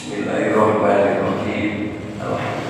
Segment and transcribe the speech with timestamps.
[0.00, 1.92] Bismillahirrahmanirrahim.
[2.16, 2.69] Alhamdulillahirabbil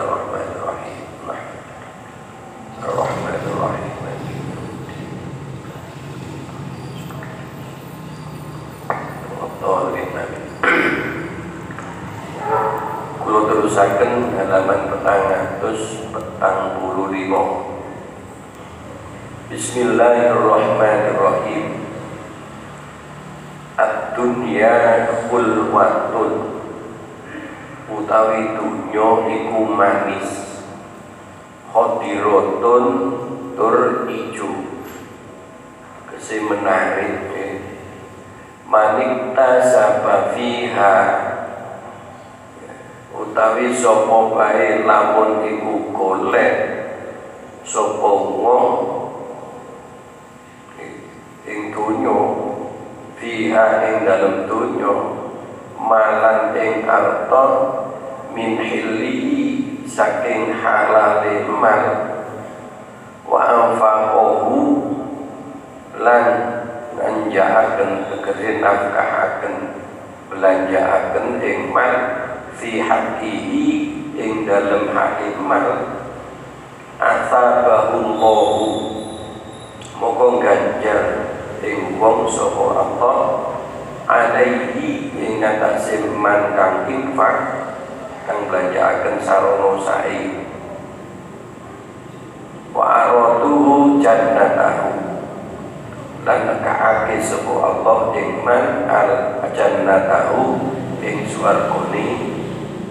[101.71, 102.05] swargane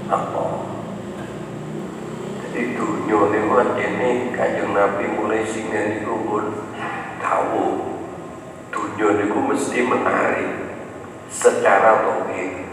[0.09, 0.53] Allah
[2.51, 3.21] jadi dunia
[3.77, 6.51] ini kanjeng Nabi mulai singa niku pun
[7.23, 7.79] tahu.
[8.75, 10.51] Dunia niku mesti menarik
[11.31, 12.67] secara tauhid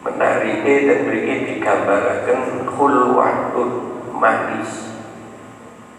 [0.00, 3.70] menariknya dan beri digambarkan khulwatun
[4.16, 4.96] manis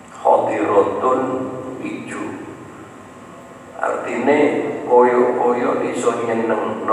[0.10, 1.22] khotirotun
[1.86, 2.24] ijo
[3.78, 4.38] artinya
[4.90, 6.84] koyo-koyo iso nyeneng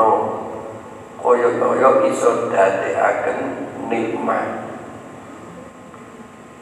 [1.31, 3.39] koyo-koyo iso akan
[3.87, 4.67] nikmat.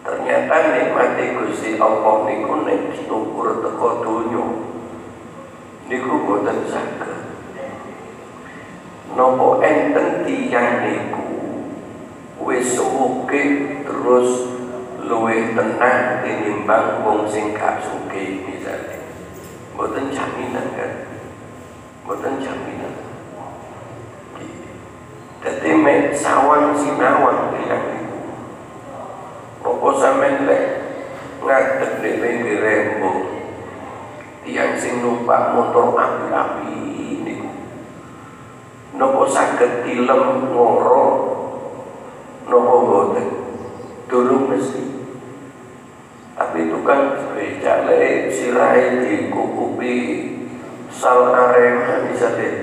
[0.04, 4.44] Ternyata nikmat Gusti Allah niku nek tukur teko donya.
[5.88, 7.16] Niku boten saged.
[9.16, 11.24] Nopo enten tiyang niku?
[12.44, 14.52] Wis sugih terus
[15.00, 19.00] luwih tenang tinimbang wong sing gak sugih misalnya
[19.72, 20.92] boten jaminan kan?
[22.04, 23.07] Boten jaminan
[25.38, 28.18] jadi mek sawang sinawang tiyang niku
[29.62, 30.64] Apa sampean lek?
[31.38, 33.22] Ngadeg di pinggir rembang
[34.42, 37.50] tiang sing numpak motor api-api niku
[38.98, 41.06] napa saged tilem ngoro
[42.50, 43.28] napa boten
[44.10, 44.82] durung mesti.
[46.34, 49.94] Tapi tukang becak lek sirai dikukupi.
[50.90, 52.54] Sal arema bisa deh.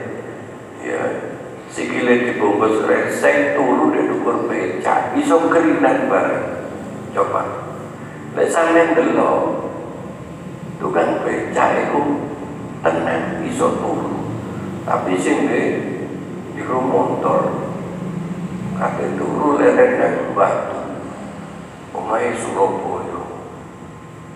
[0.84, 1.35] Ya
[1.76, 6.48] sikile dibungkus resek turu di dukur becak iso kerinan bareng.
[7.12, 7.44] Coba.
[8.40, 9.76] Lek sampean delok
[10.80, 12.02] tukang becak itu
[12.80, 14.16] tenang iso turu.
[14.88, 17.68] Tapi sing di motor.
[18.80, 20.80] Kate turu lereng nang batu.
[21.92, 23.24] Omahe Surabaya.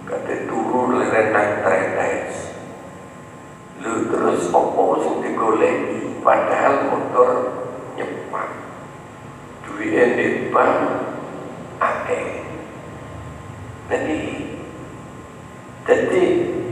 [0.03, 2.51] Kate turu lereng nang tretes
[3.79, 5.78] lu terus opo sing digoleki
[9.89, 10.77] duwe di bank
[11.81, 12.45] akeh.
[13.89, 14.19] Jadi
[15.89, 16.23] jadi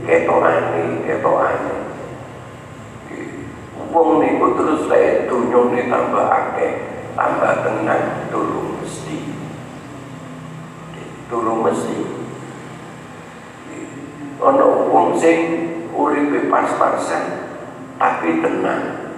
[0.06, 1.76] ketokane ketokane.
[3.90, 6.72] Wong niku terus lek dunyane tambah akeh
[7.18, 9.18] tambah tenang turun mesti.
[11.26, 11.98] Turun mesti.
[14.38, 15.38] Ono wong sing
[15.90, 17.50] uripe pas-pasan
[17.98, 19.10] tapi tenang.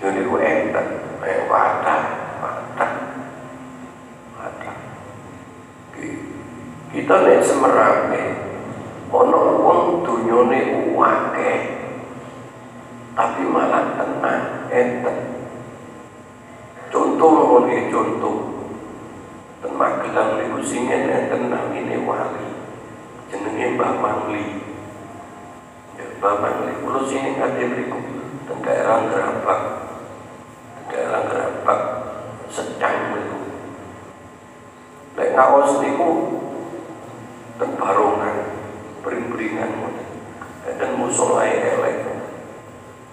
[0.00, 0.86] Jadi ku enten
[1.20, 2.92] kayak wadah wadah
[4.38, 4.74] wadah
[7.08, 8.22] kita nek semerame
[9.08, 11.52] ono wong dunyane uwake
[13.16, 15.16] tapi malah tenang enten.
[16.92, 18.36] Contoh mengenai contoh.
[19.64, 22.44] Dan Magelang niku singen enten namine wali
[23.32, 24.68] jenenge Mbah Mangli.
[25.96, 28.04] Ya Mbah Mangli kula sini kate mriku
[28.44, 29.60] teng daerah Gerabak.
[30.92, 31.80] Daerah Gerabak
[32.52, 33.40] sedang mriku
[35.16, 36.36] lek ngaos niku
[37.58, 38.54] teng barongan
[39.02, 42.04] bering-beringan ngoten enten musola elek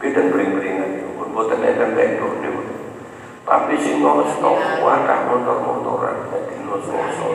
[0.04, 2.62] beda bering-beringan pun boten enten tendok niku
[3.48, 7.30] tapi sing ngono stok wadah motor-motoran dadi nos-noso.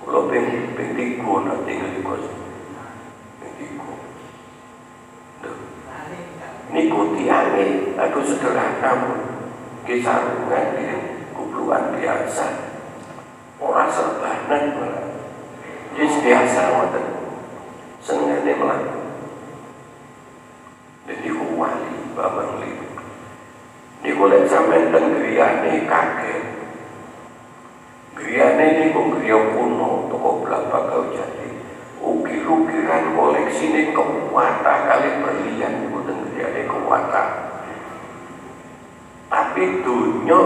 [0.00, 2.24] Kulo ping ping tiga di kos.
[3.36, 3.92] Ping tiga.
[6.72, 7.64] Niku tiange
[8.00, 8.92] aku sederhana
[9.84, 10.84] kisarungan di
[11.36, 12.48] kupluan biasa.
[13.60, 15.04] Ora serbanan malah.
[16.00, 17.04] Jis biasa ngoten.
[18.00, 19.04] Senengane melaku.
[24.24, 26.44] Lek sampean teng griyane kaget.
[28.16, 31.48] Griyane niku griya kuno toko Blabak kau jadi.
[32.00, 37.28] Ukir-ukiran koleksi ini kekuatan kali berlian niku teng griyane kekuatan.
[39.28, 40.40] Tapi dunya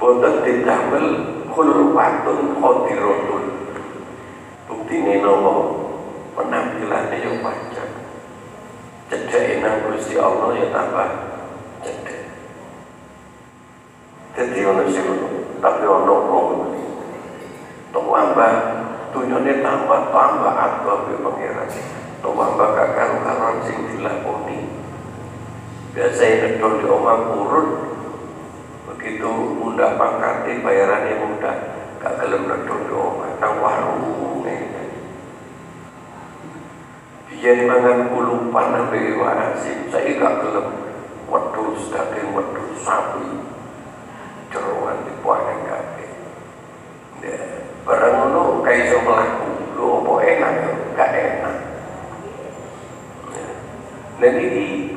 [0.00, 1.06] boten didamel
[1.52, 3.44] khulwatun khadiratun.
[4.64, 5.52] Buktine nopo?
[6.40, 7.90] Penampilannya yang panjang.
[9.10, 11.29] Cedek nang Gusti Allah ya tambah
[14.40, 15.04] Jadi ono sing
[15.60, 16.48] tapi ono wong
[17.92, 18.52] tambah
[19.12, 21.68] dunyane tambah tambah akeh be pangeran.
[22.24, 24.64] Tambah gak karu-karuan sing dilakoni.
[25.92, 27.68] Biasa ngedol di omah kurun
[28.88, 29.28] begitu
[29.60, 31.56] mudah pangkatnya bayarannya mudah
[32.00, 34.04] gak gelem ngedol di omah nang warung
[37.28, 40.80] Biyen mangan kulupan nabi wasim, saya gak gelem
[41.28, 43.50] wedhus daging wedhus sapi
[44.50, 46.10] jeroan di puaneng kabeh
[47.22, 47.38] ya
[47.86, 51.56] barang ngono kayak iso mlaku lho apa enak ya gak enak
[54.20, 54.92] dan ini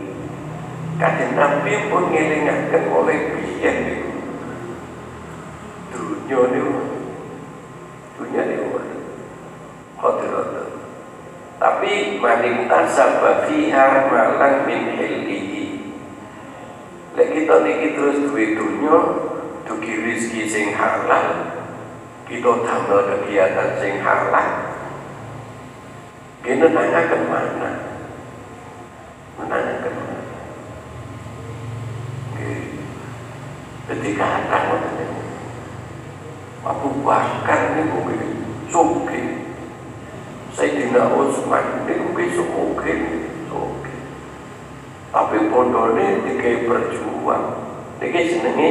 [0.99, 4.11] kadang Nabi pun ngelingaken oleh biyen niku
[5.95, 6.75] dunya niku
[8.19, 8.67] dunya niku
[9.95, 10.47] khadirat
[11.55, 15.63] tapi maning tasabba fiha malang min hillihi
[17.13, 18.97] Lek kita niki terus duwe dunya,
[19.69, 21.45] dugi rezeki sing halal,
[22.25, 24.49] kita tambah kegiatan sing halal.
[26.41, 27.92] Kita ke mana?
[29.39, 29.95] Menanyakan?
[33.83, 34.57] Ketika ada
[36.63, 38.21] Abu Bakar ini mungkin
[38.71, 39.21] suki.
[40.53, 42.93] Sayyidina Utsman ini mungkin suki.
[43.51, 43.93] Suki
[45.13, 47.53] tapi pondone dikai berjuang
[48.01, 48.69] iki jenenge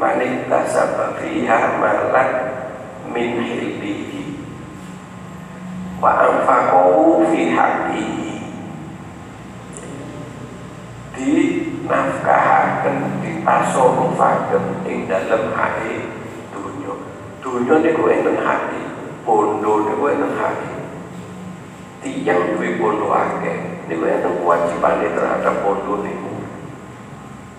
[0.00, 2.30] manik tasabba fiha malak
[3.12, 4.40] min hilbihi
[6.00, 8.40] wa anfaqahu fi haqqihi
[11.12, 11.28] di
[11.92, 16.08] nafkahaken di tasorufaken ing dalem hati
[16.48, 16.92] dunya
[17.44, 18.80] dunya niku enten hati
[19.28, 20.72] pondo niku enten hati
[22.00, 26.32] tiang duwe pondo akeh niku enten kewajiban terhadap bondo niku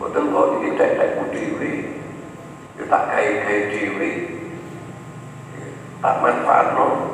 [0.02, 1.72] boten kok iki tek-tekku dhewe
[2.82, 4.12] yo tak gawe-gawe dhewe
[6.02, 7.14] tak manfaatno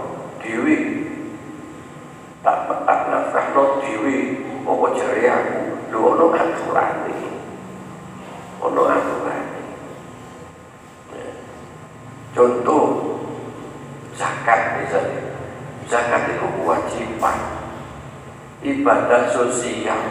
[14.20, 15.22] zakat misalnya
[15.88, 17.38] zakat itu kewajiban
[18.90, 20.02] ibadah sosial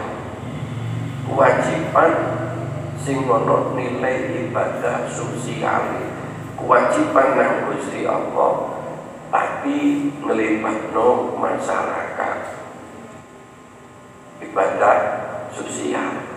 [1.27, 2.11] kewajiban
[2.95, 5.99] sing ono nilai ibadah sosial
[6.55, 8.79] kewajiban nang Gusti Allah
[9.27, 12.39] tapi ngelibatno masyarakat
[14.47, 14.97] ibadah
[15.51, 16.31] sosial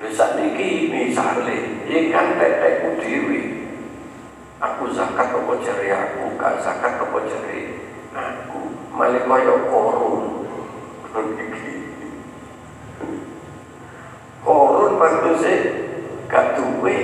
[0.00, 3.04] Bisa niki misalnya, ini kan tetekku.
[4.56, 7.84] Aku zakat apa jari aku, gak zakat apa jari
[8.16, 8.72] aku.
[8.96, 10.40] Malah kaya korun.
[14.40, 15.54] Korun maksudnya
[16.30, 16.96] gak duwe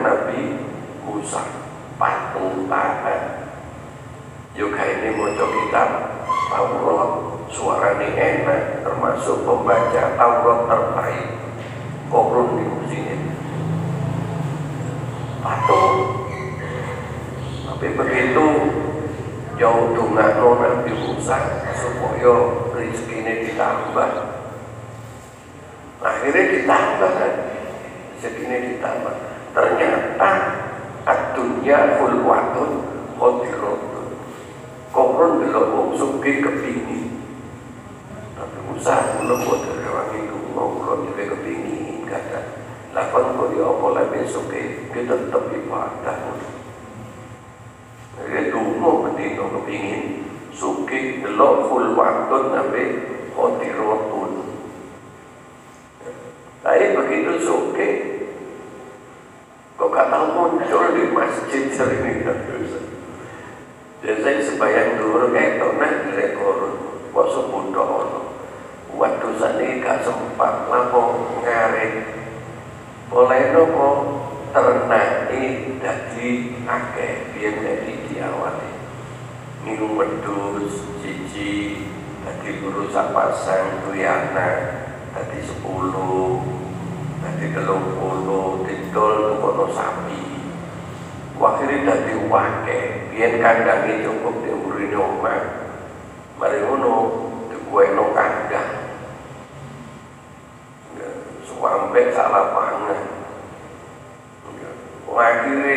[0.00, 0.56] Nabi
[1.04, 1.44] Musa.
[2.00, 3.44] Patung taat.
[4.56, 5.88] Juga ini mau kitab
[6.52, 7.12] Taurat
[7.48, 11.28] suaranya enak termasuk pembaca Taurat terbaik
[12.12, 13.16] korum di sini
[15.40, 15.92] patuh
[17.64, 18.46] tapi begitu
[19.56, 21.40] jauh dungano Nabi Musa
[21.72, 22.32] supaya
[22.76, 24.10] rezeki ini ditambah
[26.04, 27.34] akhirnya ditambah kan
[28.20, 29.31] rezeki ini ditambah
[31.62, 32.70] adunya hulwatun
[33.22, 34.06] khotirotun
[34.90, 37.22] koron belum wong suki kepingin
[38.34, 42.40] tapi belum buat orang itu mau belum juga kepingin kata
[42.98, 44.50] lapan kau dia apa lah besok
[44.92, 46.18] kita tetap ibadah.
[48.26, 50.02] Dia tunggu mesti tu kepingin
[50.50, 52.84] suki delok full waktu nabi
[53.38, 54.32] khotirotun
[56.66, 57.90] tapi begitu suki
[59.78, 62.34] kau kata muncul di masjid sering itu
[64.02, 66.74] dan saya sebayang dulu kayak tau nak rekor
[67.14, 67.86] waktu budak
[68.98, 70.66] waktu sani gak sempat.
[70.66, 72.10] Lapo ngarik
[73.14, 73.90] oleh nopo
[74.50, 76.30] ternaki dadi
[76.66, 78.70] akeh biyen dadi diawati.
[79.62, 81.86] Minum wedhus siji
[82.26, 84.82] dadi guru sapasang duwe anak
[85.14, 90.31] dadi 10 dadi 30 didol kono sapi
[91.42, 92.78] akhirnya dadi wake
[93.10, 95.42] biyen kandange cukup diurine omah
[96.38, 96.94] mari ngono
[97.50, 98.70] dikuweno kandang.
[101.42, 102.98] Sampai salah pangan
[105.12, 105.76] akhirnya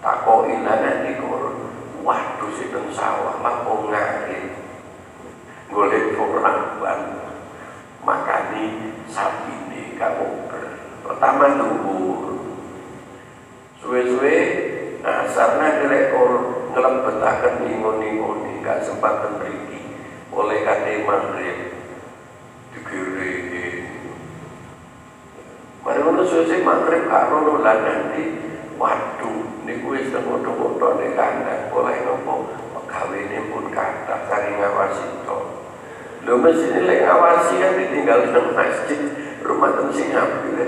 [0.00, 1.56] takoin nanti korun.
[2.00, 4.56] waduh si sawah lapo ngarit
[5.68, 7.00] golek orang ban
[8.02, 10.48] makani sapi ini kamu
[11.04, 12.40] pertama luhur
[13.84, 14.36] suwe-suwe
[15.04, 16.32] asarnya direkor
[16.72, 20.00] ngelembetakan ingon-ingoni gak sempat memiliki
[20.32, 21.58] oleh kate maghrib
[22.72, 23.88] dikirim
[25.80, 28.24] Mari ngono suwe maghrib karo lan nanti
[28.74, 30.80] waduh niku wis tengok-tengok
[31.14, 35.38] kandang oleh nopo pegawene pun kata kari ngawasi to.
[36.26, 39.00] Lho mesti lek ngawasi kan ditinggal nang masjid
[39.44, 40.58] rumah tem sing apik.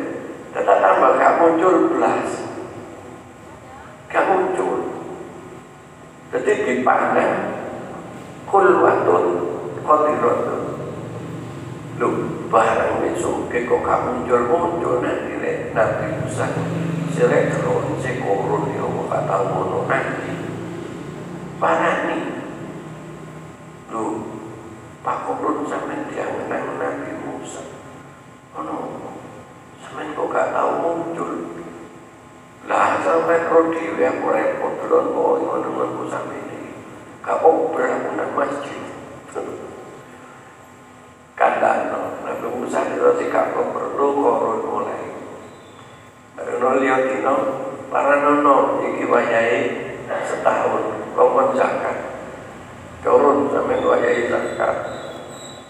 [0.52, 2.28] Tetap tambah gak muncul belas.
[4.12, 4.78] Gak muncul.
[6.32, 7.32] Jadi dipandang
[8.44, 9.24] kulwatun
[9.80, 10.62] khotirotun.
[12.00, 12.12] Loh,
[12.48, 16.08] barang besok kok kamu muncul muncul nanti le nabi
[17.12, 19.44] Musa selek turun sekorun yo kata
[19.84, 20.32] nanti
[21.60, 22.20] parani
[23.92, 24.32] lu
[25.04, 27.60] pak korun sampai dia menang nabi Musa
[28.56, 28.96] ono
[29.84, 31.32] sampai kok gak tahu muncul
[32.64, 36.72] lah sampai rodi aku repot dulu kok ngono ngono sampai ini
[37.20, 38.80] kak obrol aku nang masjid
[41.36, 41.92] kandang
[42.24, 45.12] Nabi Musa itu sikap perlu korun mulai
[46.32, 47.34] Baru lihat dino
[47.92, 49.68] para nono iki wayai
[50.06, 51.96] setahun kau zakat
[53.02, 54.76] turun sampai wayai zakat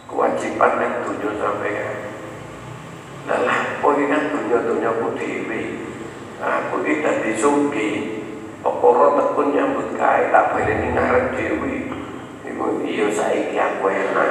[0.07, 1.89] kewajiban yang tujuh sampai ya
[3.23, 5.47] Lelah poinnya dunia-dunia putih
[6.43, 8.21] Aku tidak disugi
[8.61, 11.87] Pokoro tekun nyambut kai Tak boleh ini ngarep dewi
[12.47, 14.31] Ibu iya saiki aku enak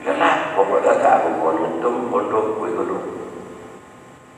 [0.02, 2.98] lelah pokoke dadi aku kon ngendum pondok kuwi ngono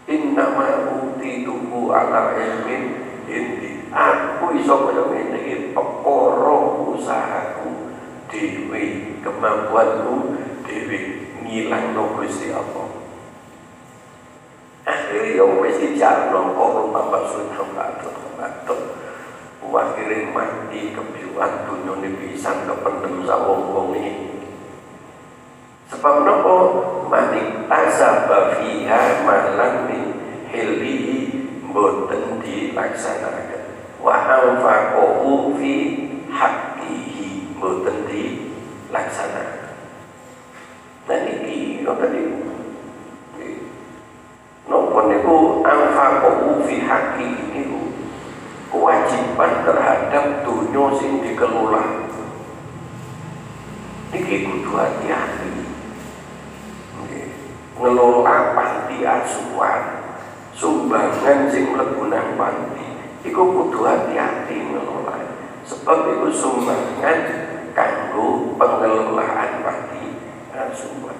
[0.05, 2.85] inna ma utituhu ala ilmin
[3.25, 6.57] indi aku iso kaya ngene iki perkara
[6.93, 7.69] usahaku
[8.29, 8.83] dhewe
[9.25, 10.37] kemampuanku
[10.69, 10.99] dhewe
[11.41, 12.88] ngilangno Gusti Allah
[14.85, 18.77] akhirnya ya wis dijarno kok tambah sunnah batuk batuk
[20.09, 24.41] akhirnya mati kebiuan dunia ini bisa kependem sawong wong ini.
[25.93, 26.57] Sebab nopo?
[27.12, 30.17] Mati hasaba fiha malam min
[30.49, 31.29] hilli
[31.69, 33.69] boten dilaksanakan.
[34.00, 35.73] Wa anfaqahu fi
[36.33, 39.77] haqqihi boten dilaksanakan.
[41.05, 42.37] Nah iki ngoten niku
[44.73, 45.37] Nopo niku
[45.69, 47.88] anfaqahu fi haqqihi niku
[48.69, 51.85] kewajiban terhadap dunia sing dikelola
[54.12, 55.53] iki kudu hati-hati
[57.79, 59.83] ngelola panti asuhan
[60.53, 62.87] sumbangan sing mlebu nang panti
[63.25, 65.17] iku kudu hati-hati ngelola
[65.65, 67.19] sebab itu sumbangan
[67.73, 70.12] kanggo pengelolaan panti
[70.53, 71.19] asuhan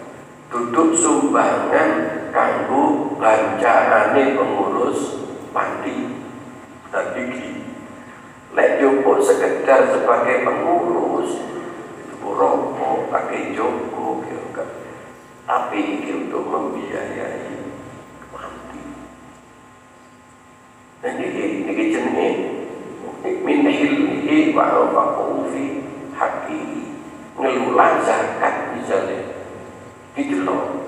[0.53, 1.91] duduk sumbangan
[2.33, 6.09] kanggo bancarane pengurus panti
[6.89, 7.49] tadi
[8.57, 11.37] lek jopo sekedar sebagai pengurus
[12.01, 14.65] itu rokok pakai joko gitu
[15.45, 17.55] tapi ini untuk membiayai
[18.33, 18.83] mati
[21.05, 22.37] dan ini ini jenis
[23.45, 25.85] min hilmihi wa anfaqahu fi
[26.17, 26.83] haqqihi
[27.79, 29.23] ngelulah zakat misalnya
[30.43, 30.83] loh.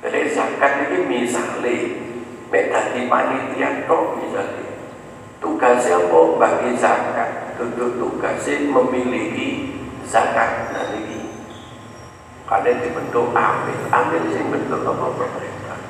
[0.00, 2.00] Dari zakat ini misalnya
[2.48, 4.64] Mek di panitia tok misalnya.
[5.44, 6.20] Tugasnya apa?
[6.40, 7.60] Bagi zakat.
[7.60, 9.76] Tentu tugasnya memiliki
[10.08, 11.20] zakat Nah ini
[12.48, 13.78] Kalian dibentuk ambil.
[13.92, 15.80] Ambil sih bentuk apa pemerintah?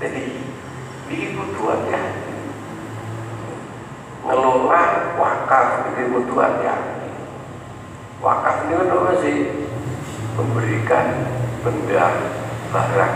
[0.00, 0.24] Jadi
[1.12, 2.32] Ini butuh hati-hati.
[4.24, 4.84] Ngelola
[5.20, 6.95] wakaf Ini butuh hati-hati
[8.26, 9.36] Wakaf ini kan apa sih?
[10.34, 11.06] Memberikan
[11.62, 12.06] benda
[12.74, 13.14] barang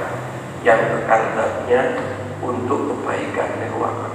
[0.63, 1.99] yang kekandatnya
[2.39, 4.15] untuk kebaikan wakaf.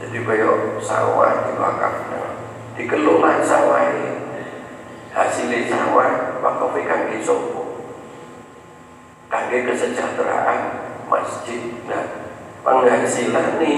[0.00, 2.24] Jadi kayak sawah di wakafnya,
[2.72, 4.16] dikelola sawah ini,
[5.12, 7.84] hasilnya sawah wakaf kangge sopo,
[9.28, 10.60] kangge kesejahteraan
[11.04, 12.32] masjid dan
[12.64, 13.76] penghasilan ini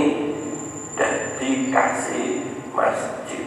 [0.95, 3.46] dan dikasih masjid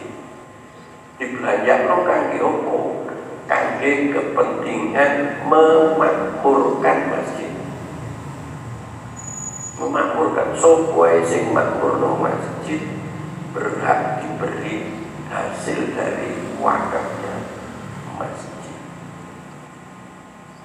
[1.20, 3.04] dibelanjakan kangge opo?
[3.44, 7.52] Kangge kepentingan memakmurkan masjid.
[9.76, 12.80] Memakmurkan sopoe sing makmurno masjid?
[13.52, 14.88] Berhak diberi
[15.28, 17.34] hasil dari wakafnya
[18.16, 18.78] masjid.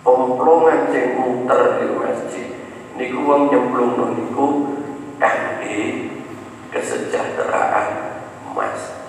[0.06, 2.48] Pomplongan sing muter di masjid
[2.96, 4.48] niku wong nyemplungno niku
[5.20, 6.14] kangge
[6.70, 7.90] kesejahteraan
[8.54, 9.05] masjid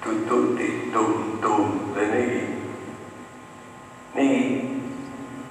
[0.00, 1.92] duduk di tum-tum.
[1.92, 2.24] Ini
[4.16, 4.30] ini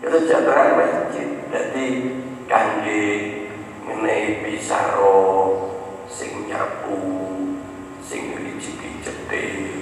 [0.01, 1.29] kesejahteraan masjid.
[1.49, 1.87] Jadi
[2.49, 3.05] kangge
[3.85, 5.21] mengenai pisaro
[6.09, 6.97] sing nyapu
[8.01, 9.77] sing licik-licete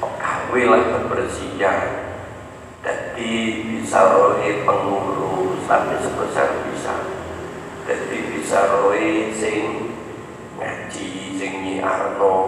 [0.00, 1.86] gawe lah kebersihan.
[2.80, 3.34] Jadi
[3.92, 6.94] roe pengurus tapi sebesar bisa.
[7.84, 9.90] Jadi roe sing
[10.58, 12.38] ngaji sing nyiarno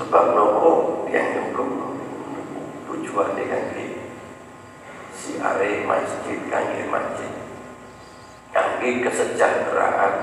[0.00, 1.92] sebab nopo yang nyemplung
[2.88, 3.64] tujuannya kan
[5.12, 7.28] si are masjid kangge masjid.
[8.48, 10.14] Kangge kesejahteraan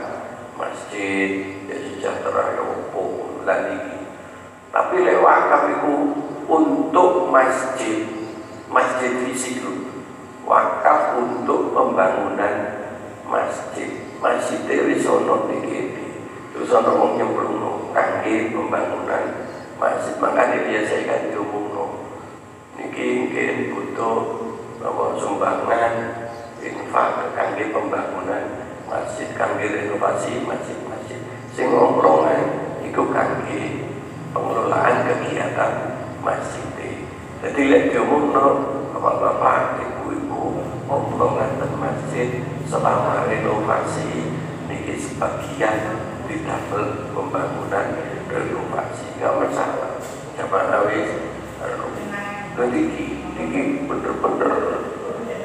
[0.58, 4.02] masjid kesejahteraan opo lan iki
[4.74, 5.94] tapi lewat itu
[6.50, 8.02] untuk masjid
[8.74, 9.62] masjid fisik
[10.42, 12.82] wakaf untuk pembangunan
[13.30, 13.94] masjid.
[14.18, 15.94] Masjid dewi sono niki
[16.50, 19.47] terus ono wong nyemplungno kangge pembangunan
[19.78, 21.86] masjid makanya biasa kan diumumno.
[22.78, 24.18] Niki mungkin butuh
[24.82, 25.94] bahwa sumbangan
[26.62, 28.44] infak kangge pembangunan
[28.90, 31.22] masjid kangge renovasi masjid-masjid
[31.54, 33.86] sing ngomprongan iku kangge
[34.34, 35.74] pengelolaan kegiatan
[36.22, 36.66] masjid.
[37.38, 38.46] Jadi lek diumumno
[38.98, 42.30] bapak-bapak ibu-ibu ngomprongan dan masjid
[42.66, 44.34] selama renovasi
[44.66, 47.88] niki sebagian didabel pembangunan
[48.28, 49.92] renovasi nggak masalah.
[50.36, 50.86] Siapa tahu
[52.58, 52.82] nanti
[53.38, 54.54] niki bener-bener.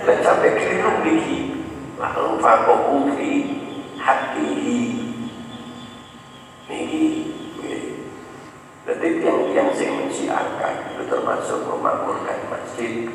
[0.02, 1.38] Dan sampai keliru niki
[2.00, 3.30] lalu fakohu fi
[4.02, 4.80] hatihi
[6.66, 7.04] niki
[8.82, 13.06] jadi yang yang saya mensiarkan itu termasuk memakmurkan masjid.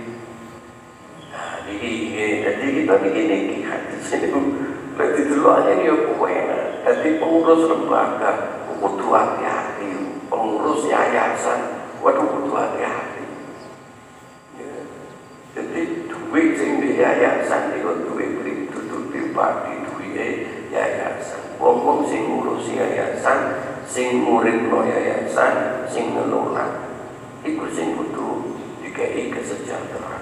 [1.28, 4.32] Nah jadi kita niki niki hati saya
[4.96, 8.32] berarti dulu aja dia pokoknya jadi pengurus lembaga
[8.78, 9.92] butuh hati-hati.
[10.28, 11.60] Pengurus yayasan
[12.02, 13.24] waduh butuh hati-hati.
[15.58, 21.58] Jadi duit sing di yayasan itu duit beli duduk pribadi duit yayasan.
[21.58, 23.58] Wong-wong sing ngurus yayasan
[23.90, 26.86] sing murid no yayasan sing ngelola
[27.42, 30.17] iku sing kudu dikei kesejahteraan.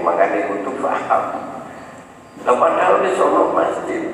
[0.00, 1.24] Makanya untuk paham.
[2.40, 4.08] Nah, padahal di Solo masjid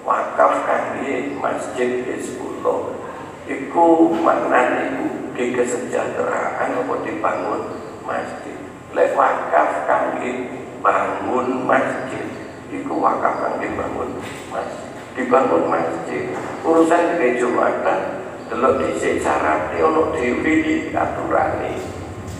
[0.00, 2.96] wakaf kangge masjid Hizbullah.
[3.44, 5.06] Iku maknanya iku
[5.36, 7.62] di kesejahteraan apa dibangun
[8.06, 8.56] masjid.
[8.96, 10.48] Lek wakaf kangge
[10.80, 12.24] bangun masjid.
[12.72, 14.10] Iku wakaf kangge bangun
[14.48, 14.88] masjid.
[15.18, 16.32] Dibangun masjid.
[16.64, 18.00] Urusan di Jumatan
[18.48, 21.76] delok dhisik syarat ono dhewe di aturane.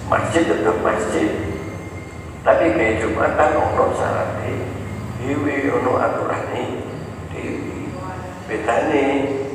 [0.08, 1.49] Masjid tetap masjid.
[2.40, 4.64] Tapi kayak Jumatan ono syaratnya
[5.20, 6.64] Dewi ono aturannya
[7.36, 7.92] Dewi
[8.48, 9.04] Bedane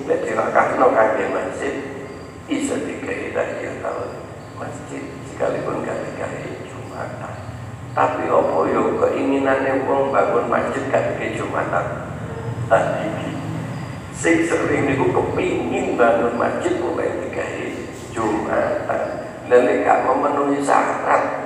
[0.06, 1.76] Nek dirakafno kage masjid
[2.46, 4.10] Isa dikai dari tahun
[4.62, 5.02] masjid
[5.34, 7.34] Sekalipun gak dikai Jumatan.
[7.98, 11.86] Tapi opo yo keinginannya wong bangun masjid gak dikai Jumatan?
[12.70, 13.34] Tadi
[14.14, 17.74] Sing sering niku kepingin bangun masjid mulai dikai
[18.14, 19.02] Jumatan.
[19.50, 21.45] Gak memenuhi syarat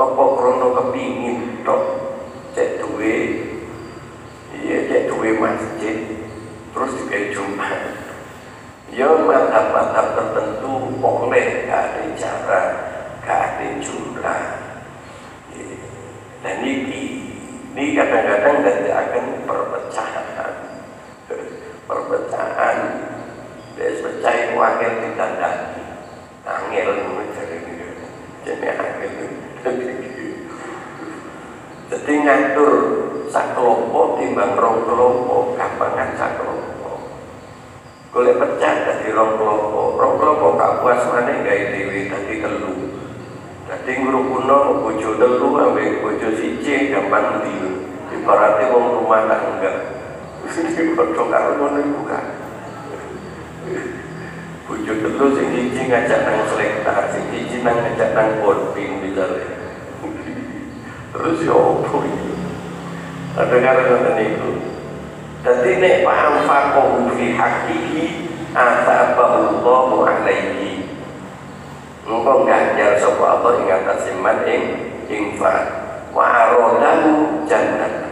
[0.00, 1.82] apa krono kepingin tok
[2.56, 3.16] cek duwe?
[4.56, 5.96] Iya cek duwe masjid
[6.72, 7.80] terus juga Jumat.
[8.90, 12.60] Ya mata-mata tertentu boleh gak ada cara
[13.22, 14.44] gak ada jumlah.
[16.40, 17.02] Dan ini
[17.76, 20.52] ini kadang-kadang dan akan perpecahan.
[21.84, 22.78] Perpecahan
[23.76, 25.84] dari percaya wakil ditandani.
[26.50, 27.10] Angel
[28.40, 29.49] jadi angel
[31.90, 32.72] jadi ngatur
[33.28, 36.96] sak kelompok timbang rong kelompok gampangan sak kelompok.
[38.10, 40.00] Boleh pecah dari rong kelompok.
[40.00, 42.72] Rong kelompok gak puas mana gaya dewi tadi telu.
[43.68, 47.54] Tadi guru kuno bojo telu ambil bojo siji gampang di
[48.16, 49.72] ibaratnya wong rumah tangga.
[50.56, 52.24] Ini bodoh karo ngono iku kan
[54.70, 57.26] bojo telu sing siji ngajak nang selekta sing
[57.66, 59.50] nang ngajak nang bonping misalnya
[61.10, 62.06] terus ya opo
[63.30, 64.50] ada karo ngoten niku.
[65.46, 70.82] Dadi nek paham faqahu fi haqqihi asabahu alaihi.
[72.10, 74.62] Engkau ganjar sapa Allah ing atas iman ing
[75.06, 75.62] infak
[76.10, 78.10] wa aradahu jannah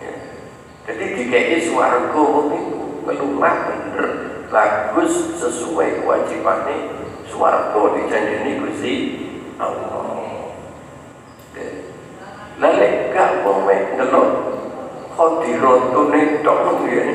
[0.00, 0.12] ya.
[0.88, 3.87] jadi dikei swarga niku ngelumah bener
[4.48, 6.76] bagus sesuai kewajibannya
[7.28, 8.94] swarga dijanjeni Gusti
[9.60, 10.08] Allah
[12.58, 14.28] Lelek gak mek delok
[15.14, 17.06] khadiratune tok ya.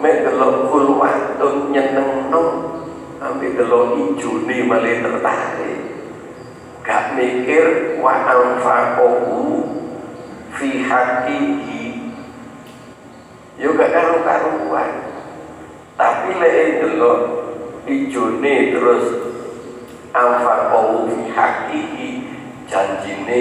[0.00, 2.72] Mek delok kulwatun nyenengno
[3.20, 5.80] ambil delok ijune malah tertarik.
[6.80, 9.60] Gak mikir wa anfaqahu
[10.56, 11.84] fi haqqihi.
[13.60, 15.09] Yo gak karu-karuan.
[16.00, 17.20] Tapi lek delok
[17.84, 19.04] ijone terus
[20.16, 22.08] anfaqahu fi haqqihi
[22.64, 23.40] janjine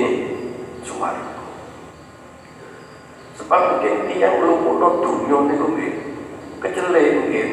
[0.84, 1.40] suwargo
[3.40, 5.94] sebab mungkin tiang belum punya dunia ini mungkin
[6.60, 7.50] kecelek mungkin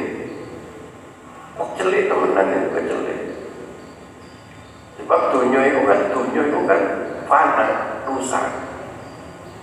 [1.57, 3.21] kok celik temenan itu kecelek
[5.01, 6.81] sebab dunia itu kan dunia itu kan
[7.31, 7.69] fana
[8.11, 8.45] rusak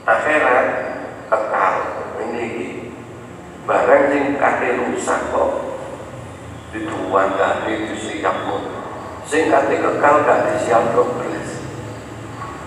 [0.08, 0.66] akhirat
[1.30, 2.73] kekal dituwandani
[3.64, 5.52] barang sing kate rusak kok.
[6.74, 8.58] Dituwantani disiapno
[9.24, 11.50] sing kate kekal gak disiapno belas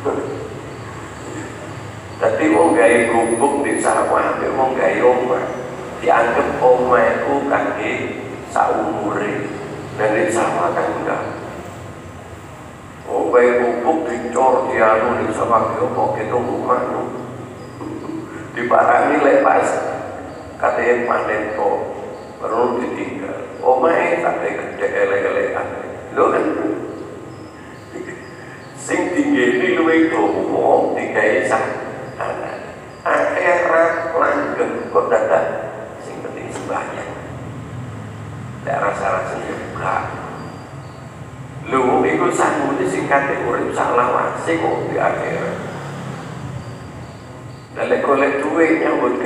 [2.22, 5.42] tapi om gai gubuk di sawah tapi mau gaya oma
[6.00, 7.92] dianggap oma itu kate
[8.54, 9.32] saumure.
[9.96, 11.22] Dan di sawah kan enggak.
[13.08, 16.80] Oh, baik gubuk dicor dianu di sawah kok gitu rumah
[18.56, 19.85] dibarangi lepas
[20.56, 21.76] katanya panen kok
[22.40, 23.38] baru ditinggal.
[23.60, 25.68] Omah tak gede ele-elean.
[26.16, 26.44] Lho kan?
[28.76, 31.64] Sing tinggi luwih dawa digawe sak
[33.06, 35.48] akhirat langgeng kok datang
[36.02, 37.12] sing penting sembahyang.
[38.62, 39.94] Tidak rasa-rasa juga.
[41.66, 45.56] Lu itu sanggup di singkat urip salah wasi kok di akhirat.
[47.74, 49.20] Dan kolek duit nyambut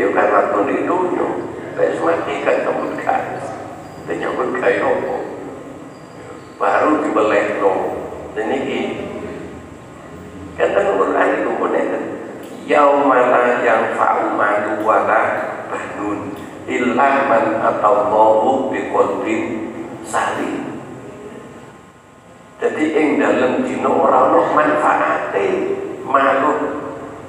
[0.00, 1.28] itu kan waktu di dunia
[1.76, 3.36] Wes mati kan nyambut kaya
[4.08, 5.16] dan nyambut kaya apa?
[6.56, 7.72] Baru dibeleh no
[8.32, 8.80] dan ini
[10.56, 12.04] kata Quran itu menekan
[12.68, 15.22] yauma la yanfa'u malu wala
[15.68, 16.32] banun
[16.68, 19.72] illa man atallahu biqalbin
[20.04, 20.80] salim.
[22.60, 25.46] Jadi ing dalem dina ora ana manfaate
[26.04, 26.52] malu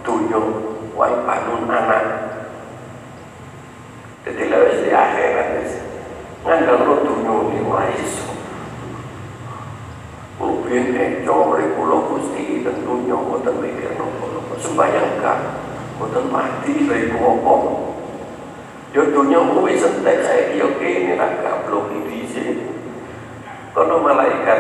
[0.04, 0.42] dunya
[0.92, 2.32] wae banun anak
[4.22, 5.74] jadi lewis di akhirat wis
[6.46, 8.30] ngandel dunya iki wae iso
[10.42, 15.38] Mungkin eco kulo gusti tentunya boten mikir nopo sembahyang gak
[16.02, 17.92] boten mati dari kok
[18.92, 22.60] Jodohnya kuwi sentek saya yo kene ra gablok iki sih.
[23.72, 24.60] Kono malaikat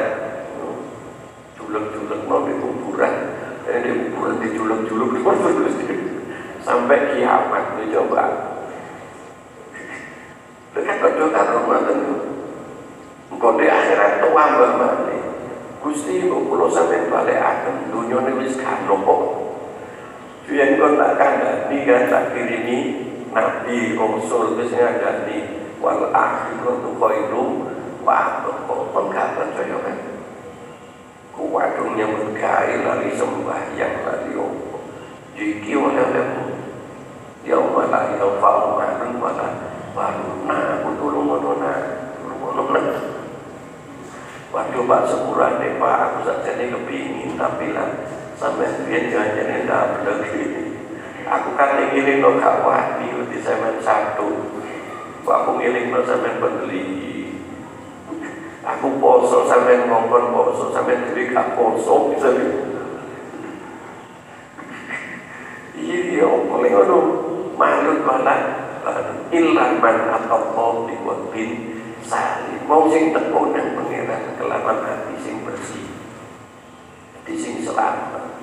[1.60, 3.15] julek-julek mau di kuburan.
[3.67, 5.76] Dan di kuburan dijulek-julek terus
[6.63, 8.50] sampai kiamat dicoba.
[10.71, 11.99] Dekat kado karo ngoten.
[13.31, 15.12] Engko di akhirat tua mbak
[15.81, 19.21] Gusti kok kula sampeyan balekaken dunyane wis kan kok.
[20.51, 22.77] Yang kau tak kandani kan tak kirimi
[23.31, 25.38] Nabi Rasul wis ngandani
[25.81, 27.49] wal akhiratu khairum
[28.05, 29.97] wa kok enggak percaya kan?
[31.34, 34.77] Kuwadung nyambut gawe lali sembahyang lali opo
[35.34, 36.45] jiki oleh olehmu
[37.41, 41.73] ya ya fa'u malun wala baru na aku tulung ngono na
[42.19, 42.82] tulung ngono na
[44.51, 45.08] Waduh Pak
[45.63, 47.88] deh Pak, aku saja ini kepingin tapi lah
[48.36, 50.43] sampai dia jangan-jangan tidak lagi
[51.23, 54.27] aku kan ingin lo gak wadi di semen satu.
[55.23, 56.84] Aku ngiling lo semen beli
[58.62, 62.30] aku poso sampai ngomong poso sampai jadi gak poso bisa
[65.80, 66.99] iya paling ngono?
[67.56, 68.70] Malu malah
[69.31, 75.85] ilaman atau dibuat bin sali mau sing tekun yang pengiran kelaman hati sing bersih.
[77.23, 78.33] Di sing selamat.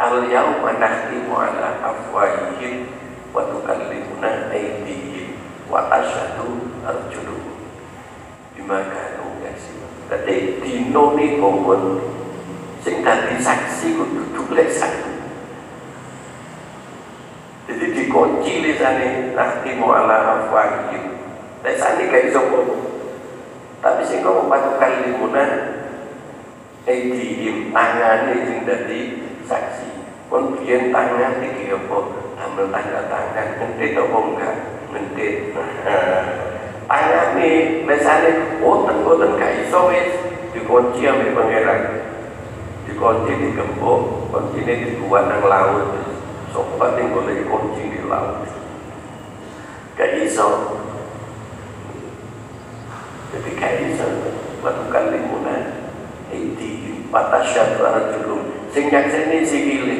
[0.00, 2.88] Al yauma nahtimu ala afwahihim
[3.36, 5.36] wa tukallimuna aydihim
[5.68, 7.60] wa asyhadu arjuluhum.
[8.56, 11.82] Bima kanu yaksibun dadi dino niku pun
[12.80, 15.19] sing dadi saksi kudu tulisan
[17.70, 21.14] jadi dikunci lisane nahtimu ala afwahihim.
[21.62, 22.42] Lisane gak iso
[23.80, 25.50] tapi sing kok patukan limunan
[26.84, 29.00] aydihim tangane sing dadi
[29.46, 29.88] saksi.
[30.26, 31.98] Pun biyen tangan iki apa?
[32.42, 34.56] Ambil tanda tangan mentit apa enggak?
[34.90, 35.34] Mentit
[36.90, 40.10] tangan nih mesane boten boten gak iso wis.
[40.50, 41.80] Dikunci ambil pangeran.
[42.90, 46.09] Dikunci di gembok kunci ini dibuat nang laut
[46.50, 48.46] sobat yang boleh dikunci di laut.
[49.94, 50.48] Gak iso
[53.30, 54.06] jadi gak iso
[54.62, 55.62] melakukan limunan.
[56.30, 59.98] Itu batasya arjulum sing nyakseni sikile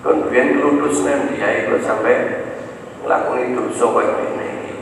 [0.00, 2.48] kon biyen lulus nang dia itu sampai
[3.04, 4.74] nglakoni dosa kaya ngene iki.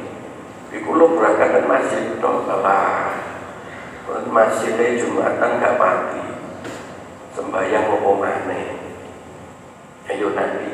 [0.78, 3.18] Iku lho berangkat masjid to kalah
[4.06, 6.22] kon masjid Jumatan gak mati.
[7.34, 8.77] Sembahyang apa maneh
[10.08, 10.72] ayo nanti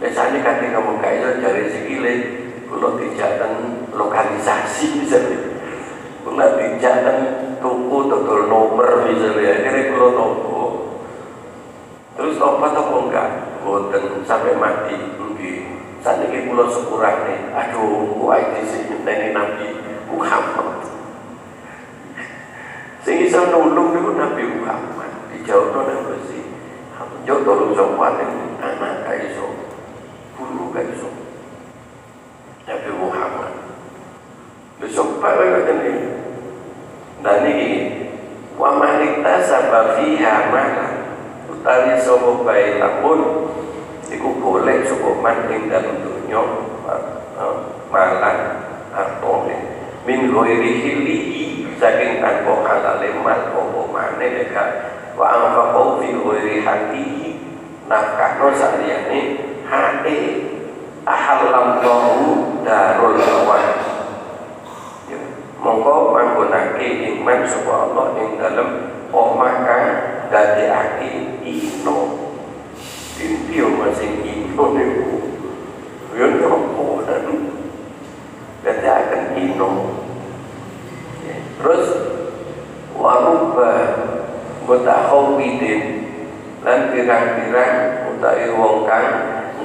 [0.00, 2.14] Biasanya kan kamu kayak dari sikile
[2.72, 3.36] kalau tidak
[3.92, 5.40] lokalisasi misalnya
[6.24, 6.96] kalau tidak
[7.60, 10.60] tuku total nomor misalnya akhirnya kalau toko
[12.20, 12.68] Terus apa
[13.00, 13.28] enggak?
[13.64, 14.92] Boten sampai mati.
[14.92, 15.64] Nggih.
[16.04, 17.48] Saniki kula sepurane.
[17.56, 19.72] Aduh, kuwi sing nyenteni Nabi
[20.12, 20.84] Muhammad.
[23.00, 25.32] Sing iso nulung niku Nabi Muhammad.
[25.32, 26.39] Dijawabno nang Gusti.
[27.30, 28.26] joto Anak wale
[28.58, 29.54] ana kaiso
[30.34, 31.06] kuru kaiso
[32.66, 33.54] tapi Muhammad
[34.82, 35.94] besok pada kata ni
[37.22, 37.70] dan ini
[38.58, 40.86] wa mahrita sabab fiha mana
[41.46, 43.46] Utari sobo bayi tamun
[44.10, 46.66] iku boleh sobo manding dan dunyo
[47.90, 48.58] Malah
[48.90, 49.46] Atau
[50.02, 51.18] min goiri hili
[51.78, 57.36] saking tanpa kata lemat obo mana dekat wa anfaqu fi ghairi haqqihi
[57.84, 59.20] nafkahno saliyane
[59.68, 60.16] hate
[61.04, 63.68] ahallam tahu darul awan
[65.12, 65.20] ya,
[65.60, 68.70] mongko manggonake iman sapa Allah ing dalem
[69.12, 69.86] omah kang
[70.32, 72.16] dadekake ino.
[73.20, 75.36] Indio masing ino niku
[76.16, 77.28] ya nopo dan
[78.64, 79.92] dadekaken ino
[81.28, 81.84] ya, terus
[82.96, 83.72] waruba
[85.10, 85.82] mutahawidin
[86.62, 89.10] lan pirang-pirang utawi wong kang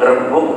[0.01, 0.49] ngrebuk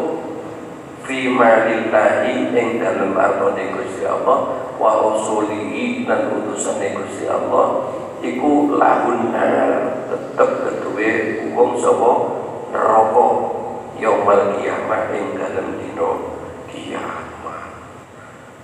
[1.05, 7.93] fi malillahi ing dalem artone Gusti Allah wa rasulihi lan utusane Gusti Allah
[8.25, 11.11] iku lahunar tetep keduwe
[11.53, 12.13] wong sapa
[12.73, 13.27] neraka
[14.01, 16.11] yaumul kiamat ing dalem dina
[16.73, 17.71] kiamat.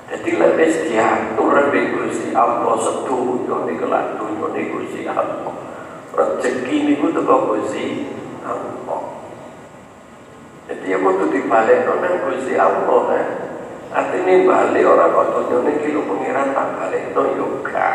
[0.08, 2.80] Jadi lebih diatur Gusti Allah
[3.66, 5.63] di kelak dunia di Gusti Allah
[6.14, 8.06] rezeki niku teko Gusti
[8.46, 9.02] Allah.
[10.64, 13.26] Jadi ya kudu dibalik nang Gusti Allah kan.
[13.94, 17.90] Artinya balik orang kok dunia ini kilo pengiran tak balik no yoga.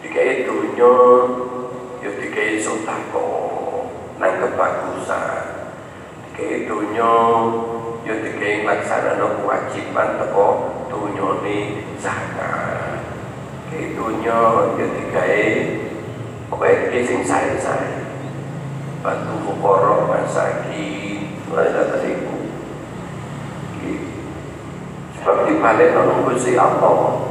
[0.00, 0.94] Dikai dunia,
[2.00, 3.28] yo dikai sotako,
[4.16, 5.44] nang kebagusan.
[6.24, 7.12] Dikai dunia,
[8.00, 10.48] yo dikai laksana no kewajiban teko
[10.88, 11.56] dunia ini
[12.00, 13.04] zakat.
[13.68, 14.40] Dikai dunia,
[14.72, 15.44] yo dikai
[16.50, 18.02] Pokoknya dia sing saya-saya
[19.06, 22.36] Bantu fukoro, masakin Mulai dari ibu
[25.20, 27.30] Sebab dibalik nang Gusti Allah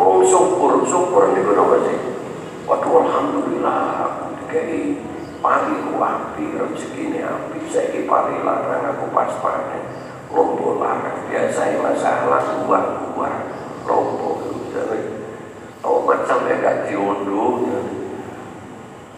[0.00, 1.98] Wong syukur, syukur niku napa sih?
[2.64, 4.96] Waduh alhamdulillah aku dikai
[5.42, 9.82] pari ku api, rezeki ini api, saya pari larang aku pas panen,
[10.30, 13.34] lombo larang biasa masalah buah-buah,
[13.90, 14.29] lombo jadi
[15.90, 17.82] obat sampai gak diunduh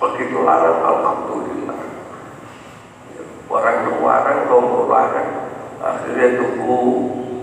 [0.01, 1.81] begitu larang alhamdulillah.
[3.53, 5.31] Orang luaran lombo larang
[5.85, 6.81] akhirnya tuku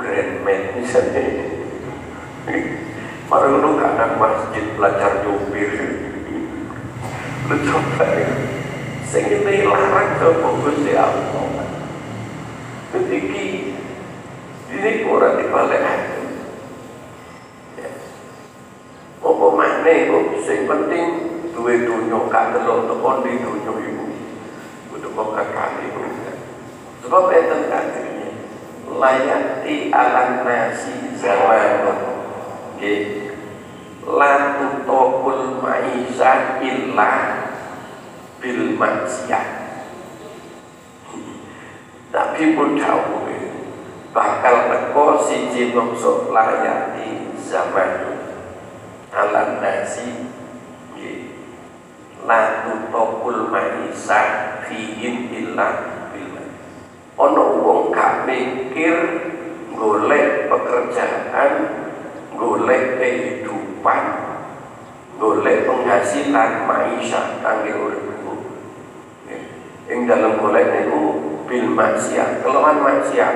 [0.02, 0.32] grand
[0.74, 1.50] misalnya
[3.30, 5.70] Marang lu anak masjid belajar jubir
[7.46, 8.30] Lu coba ya.
[9.06, 11.70] Sing ini larang sama Gusti Allah.
[12.90, 13.46] Ketika
[14.74, 16.26] Ini kurang dibalik hati
[19.22, 21.06] Apa mana kok Sing penting
[21.54, 24.06] Duwe dunia kak telur Tekon di dunia ibu
[24.90, 26.02] Untuk kok kakak ibu
[27.06, 28.30] Sebab itu katanya
[28.90, 32.10] Layati alam nasi zaman
[32.80, 33.36] nggih
[34.08, 37.12] la tutokul maisa illa
[38.40, 39.48] bil maksiat
[42.08, 43.28] tapi pun tahu
[44.16, 48.24] bakal teko siji mongso layati zaman
[49.12, 50.32] alam nasi
[50.96, 51.36] nggih
[52.24, 54.22] la tutokul maisa
[54.64, 55.68] fiin illa
[56.16, 56.32] bil
[57.20, 58.96] ono wong gak mikir
[59.76, 61.80] golek pekerjaan
[62.40, 64.04] golek kehidupan
[65.20, 68.34] golek penghasilan maisha kangge urip iku
[69.92, 71.04] ing dalam golek niku
[71.52, 73.36] bil maksiat kelawan maksiat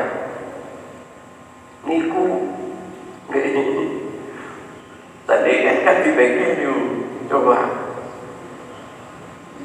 [1.83, 2.55] niku
[5.27, 6.79] tadi kan kan dibagi yuk
[7.27, 7.59] coba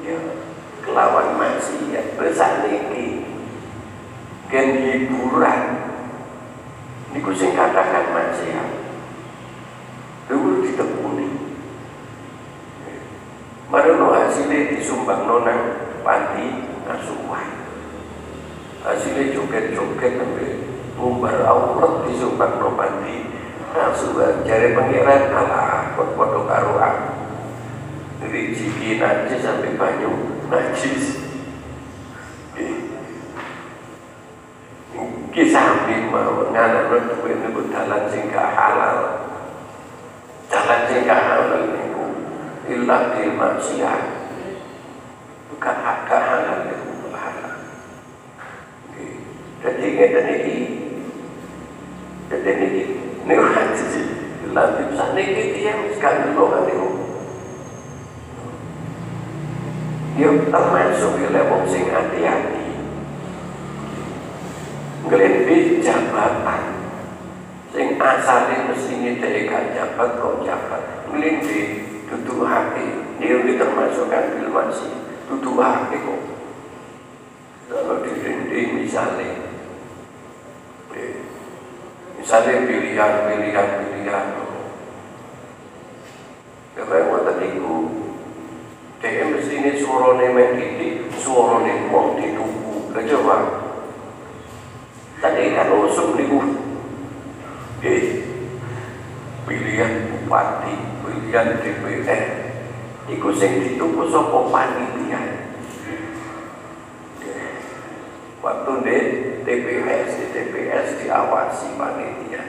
[0.02, 0.18] ya
[0.82, 3.22] kelawan maksiat besar niki
[4.50, 5.62] gen hiburan
[7.14, 8.88] niku sing katakan maksiat
[10.28, 11.28] dulu ditekuni
[13.68, 15.60] Marono hasilnya disumbang nonang
[16.04, 17.48] panti asuhan
[18.84, 20.48] hasilnya joget-joget sampai
[20.96, 23.28] ngumbar aurat disumbang no panti
[23.72, 25.22] asuhan cari pengiran
[26.14, 27.06] pot-pot karo aku.
[28.28, 30.12] Jiki najis sampai banyu
[30.48, 31.22] najis.
[35.28, 39.22] Kisah mau nganak duwe niku dalan sing gak halal.
[40.50, 42.04] Jalan sing gak halal niku
[42.66, 44.02] illa bil maksiat.
[45.52, 47.54] Bukan hak halal niku halal.
[49.62, 50.56] Jadi ngeten iki
[52.28, 52.84] jadi niki.
[53.28, 53.44] Niku
[54.48, 56.72] lagi saniki dia, sekali lo kali
[60.16, 60.30] Dia.
[60.48, 62.64] Termasuk oleh wong sing hati-hati.
[65.04, 66.62] Ngelindi jabatan.
[67.70, 70.82] Sing asalnya mestinya dari gak jabat kok jabat?
[71.12, 71.60] Ngelindi
[72.08, 73.04] tutu hati.
[73.20, 74.24] Dia termasukkan
[74.72, 74.92] sih,
[75.28, 76.20] Duduk hati kok.
[77.68, 79.48] Kalau dilindi misalnya
[82.18, 84.26] misalnya pilihan pilihan pilihan
[86.74, 87.76] ya, keren wonten niku.
[88.98, 93.36] Dhewe mesti ini suarane mek titik suarane mau ditunggu, lha coba.
[95.22, 96.38] Tadi kan usum niku.
[97.86, 98.26] Eh
[99.46, 100.74] pilihan bupati
[101.06, 102.22] pilihan DPR
[103.08, 104.97] ikut sing ditunggu sapa panik
[108.38, 108.96] waktu di
[109.42, 112.42] TPS di TPS diawasi panitia.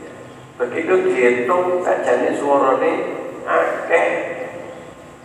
[0.00, 0.12] Ya.
[0.60, 2.92] Begitu dihitung tajane suarane
[3.46, 4.08] akeh.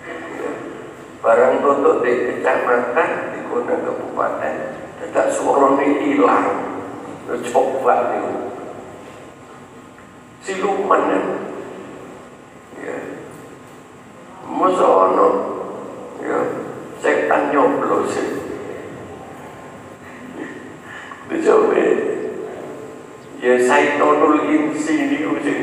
[0.08, 0.52] Ya.
[1.22, 4.56] barang tutup di kecamatan di kota kabupaten
[5.12, 6.48] suara suarane hilang.
[7.32, 8.34] Coba itu
[10.44, 11.22] siluman ya.
[12.84, 12.98] ya.
[14.52, 15.28] Masa ono
[16.22, 16.38] ya
[17.02, 18.41] setan nyoblos sih
[23.60, 25.61] 斎藤の銀水流星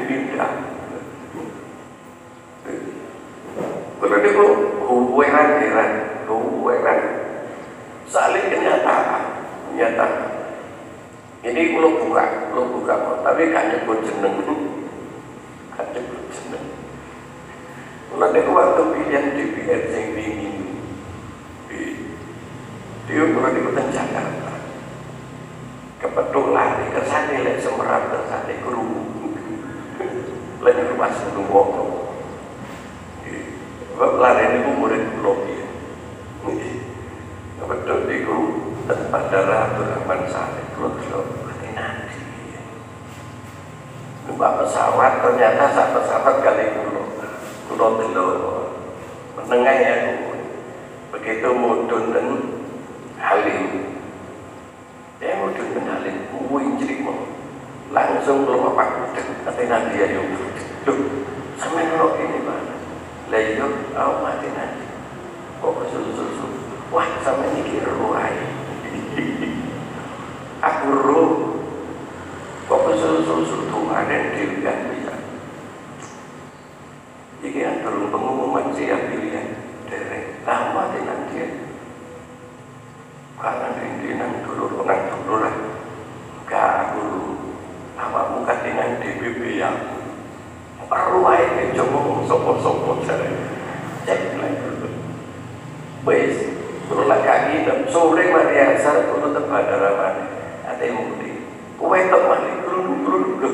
[100.89, 101.45] ayo ini
[101.76, 103.49] kue teman ini kerudu kerudu ke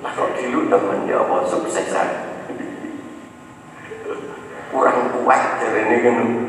[0.00, 1.44] kalau dulu teman dia apa?
[1.44, 1.92] Sukses
[4.72, 6.47] kurang kuat jadi ngono.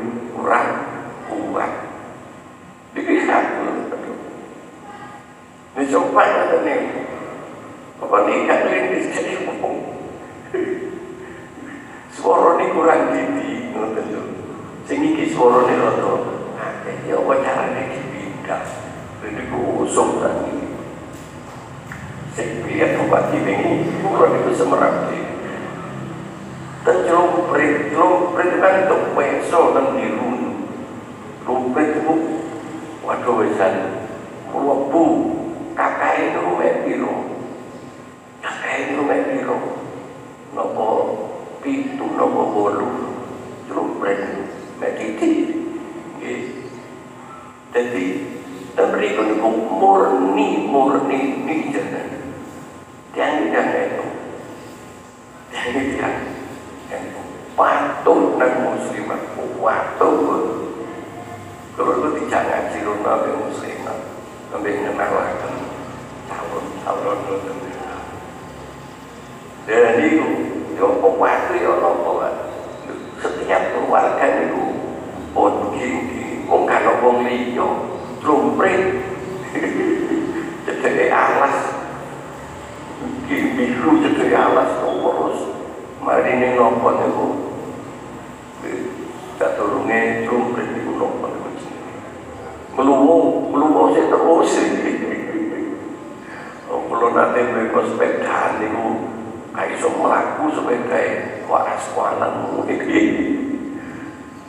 [99.76, 101.02] iso mlaku sepeda
[101.46, 102.34] kok aswalan
[102.70, 103.02] iki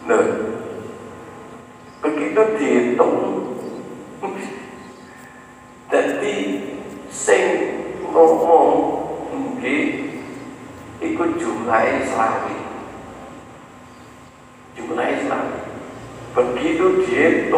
[0.09, 0.25] nah
[2.01, 3.17] begitu dihitung
[5.91, 6.35] jadi
[7.11, 7.43] sing
[8.07, 8.69] ngomong
[9.27, 9.83] mungkin
[11.03, 12.55] ikut jumlah selawi.
[14.79, 15.59] jumlah selawi.
[16.31, 17.50] begitu dihitung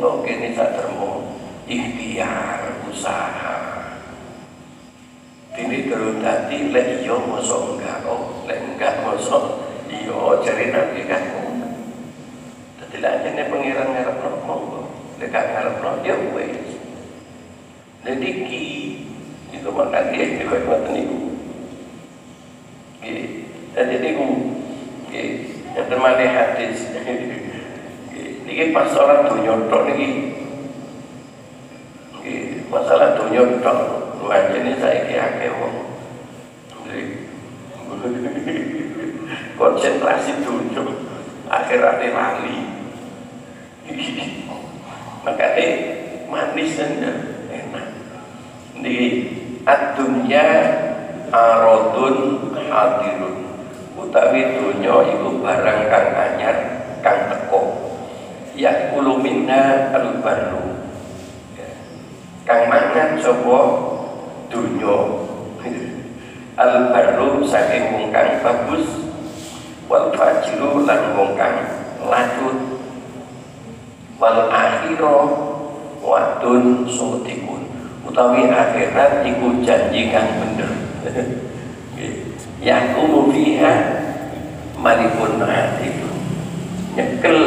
[0.00, 1.36] toto kene sak termo
[1.68, 3.84] ikhtiar usaha.
[5.52, 9.60] Ini terus tadi lek iya mosok enggak oh lek enggak mosok
[9.92, 11.22] iya cari nabi kan
[12.80, 14.82] Dadi lek ajene pengiran ngarepno monggo
[15.20, 16.80] lek gak ngarepno ya wis.
[18.00, 18.64] Jadi ki
[19.52, 21.18] itu makan dia di kau ngoten niku.
[23.76, 24.26] Jadi niku
[25.76, 26.88] yang termane hadis.
[28.74, 30.08] Pas orang donya tok niki.
[32.18, 33.78] Nggih, masalah donya tok.
[34.26, 35.76] Wajene saiki akeh wong.
[39.58, 40.82] Konsentrasi donya
[41.46, 42.56] akhirate lali.
[45.26, 45.66] Makanya
[46.30, 46.94] manis dan
[47.50, 47.86] enak
[48.80, 48.96] di
[49.66, 50.46] ad-dunya
[51.28, 52.16] aradun
[52.56, 53.36] hadirun
[53.98, 56.56] utawi dunya iku barang kang anyar
[57.02, 57.20] kang
[58.60, 58.72] teko ya.
[58.92, 60.76] Kulu minna al barru
[62.44, 63.60] kang mangan sapa?
[64.50, 64.96] Dunya
[66.58, 68.86] al barru saking wong kang bagus
[69.88, 71.56] wal fajiru lan wong kang
[72.04, 72.58] lacut
[74.20, 75.24] wal akhirah
[76.02, 77.64] wadun sotikun
[78.04, 80.72] utawi akhirat iku janji kang bener.
[82.60, 83.72] Yang kumu fiha
[84.76, 86.16] malikun adilun
[86.92, 87.40] nyekel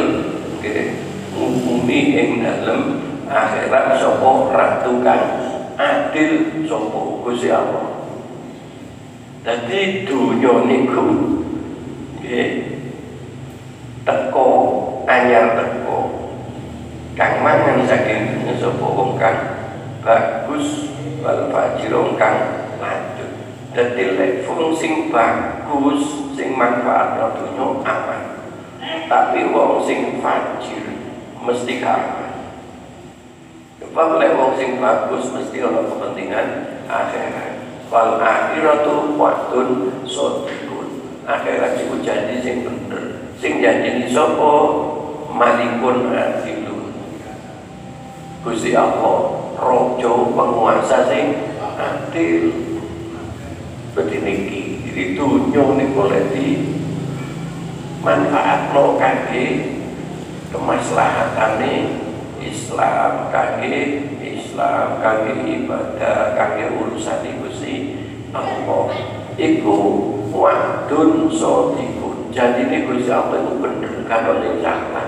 [1.34, 2.82] ngumumi ing dalem
[3.26, 5.24] akhirat sapa ratu kang
[5.78, 6.32] adil
[6.70, 7.88] sapa Gusti Allah.
[9.44, 11.04] Dadi dunya niku
[12.22, 12.50] nggih
[14.08, 14.50] teko
[15.10, 16.00] anyar teko
[17.18, 19.38] kang mangan saking sapa wong kang
[20.00, 22.38] bagus wal fajir kang
[22.80, 23.32] lanjut
[23.76, 28.22] dadi lek fungsi bagus sing manfaat dunya aman.
[29.12, 31.03] Tapi wong sing fajir
[31.44, 32.24] mesti kalah
[33.94, 36.48] lek wong sing bagus mesti ana kepentingan
[36.90, 37.52] akhirat.
[37.94, 41.06] Wal akhiratu waktun sodikun.
[41.30, 43.30] Akhirat iku janji sing bener.
[43.38, 44.54] Sing janjini sapa?
[45.30, 46.90] Malikun adilun.
[48.42, 52.50] Gusti Allah, rojo penguasa sing adil.
[53.94, 56.48] Berarti niki, jadi dunia ini boleh di
[58.02, 59.73] manfaat lo kaki
[60.54, 61.62] kemaslahatan
[62.38, 63.74] Islam kaki
[64.22, 67.74] Islam kaki ibadah kaki urusan ibu si
[68.30, 68.94] Allah
[69.36, 69.78] iku
[70.30, 75.06] wadun sotikun jadi ini Gusti Allah itu bener kalau yang salah.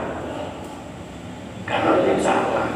[1.66, 2.70] Kalau yang salah.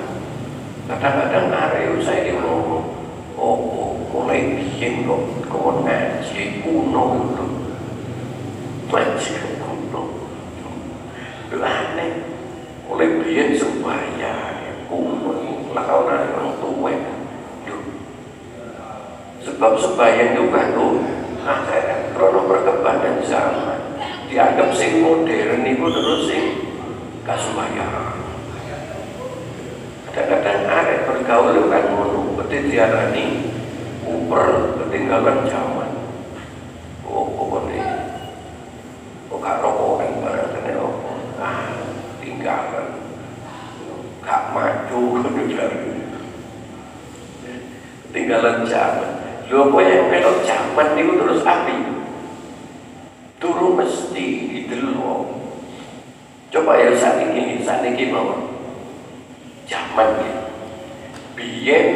[0.89, 2.97] Kadang-kadang area saya ngomong
[3.38, 5.22] oh, mulai bikin kok
[5.53, 7.45] kau ngaji kuno itu?
[8.89, 10.01] Ngaji kuno.
[11.45, 12.39] Itu aneh
[12.90, 14.58] oleh biyen supaya
[14.90, 15.38] kuno
[15.78, 16.94] lawan orang tua.
[19.46, 21.00] Sebab sebaya juga tuh
[21.46, 23.80] akhirat krono perkembangan zaman
[24.28, 26.44] dianggap sing modern itu terus sing
[27.26, 28.14] kasubaya
[30.10, 33.26] kadang-kadang arek bergaul kan ngono berarti diarani
[34.04, 35.90] uper ketinggalan zaman.
[37.06, 37.86] Oh pokoknya
[39.30, 40.50] oh gak rokokan barang
[42.50, 42.88] tinggalan
[44.26, 45.02] gak maju
[48.10, 49.20] tinggalan zaman
[49.50, 51.78] lho apa yang melok zaman itu terus api.
[53.41, 55.26] Turu mesti didelok.
[56.54, 58.54] Supaya saat ini saat ini mau
[59.66, 60.34] zaman ya.
[61.34, 61.88] Biyen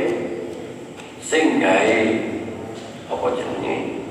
[1.21, 4.01] sing apa jenenge?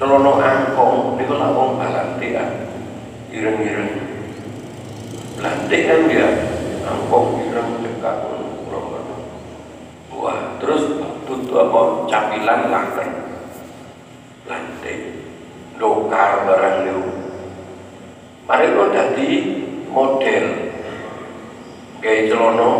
[0.00, 2.72] Celono angkong niku lak wong balantian
[3.28, 3.99] ireng-ireng
[5.40, 6.28] lantik kan dia
[6.84, 8.16] angkong ireng dekat
[10.12, 11.80] wah terus tutup apa?
[12.12, 13.08] Capilan laker
[14.44, 14.98] lantik
[15.80, 17.04] dokar barang niku
[18.44, 19.28] mari lo dadi
[19.88, 20.46] model.
[22.00, 22.70] Gawe celono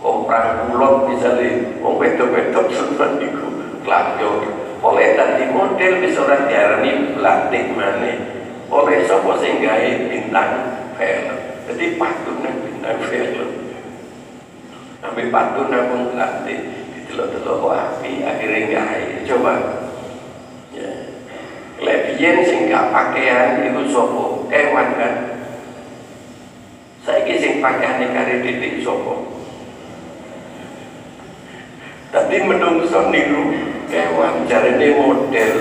[0.00, 1.80] perang kulon misalnya.
[1.80, 3.46] Wong wedok-wedok seneng niku
[3.84, 4.30] klamyo
[4.80, 8.16] oleh tadi model wis ora diarani lantik maneh
[8.72, 9.60] oleh sapa sing
[10.08, 11.38] bintang film.
[11.64, 13.48] Jadi patut nang bintang film.
[15.00, 16.60] Sampai patut nang wong lantik
[16.92, 19.52] didelok-delok kok api akhirnya gawe coba.
[20.76, 20.90] Ya.
[21.80, 25.14] Lebihan sing gak pakaian itu sopo kewan kan?
[27.00, 29.40] Saiki sing pakaiane kare titik sopo
[32.10, 33.54] tapi menungso niru
[33.86, 34.44] kewan.
[34.50, 35.52] Jarene model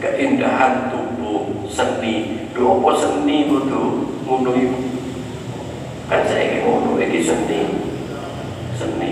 [0.00, 2.48] keindahan tubuh seni.
[2.56, 4.78] Apa seni kudu ngono iku
[6.10, 7.60] kan saiki ngono iki seni.
[8.74, 9.10] Seni.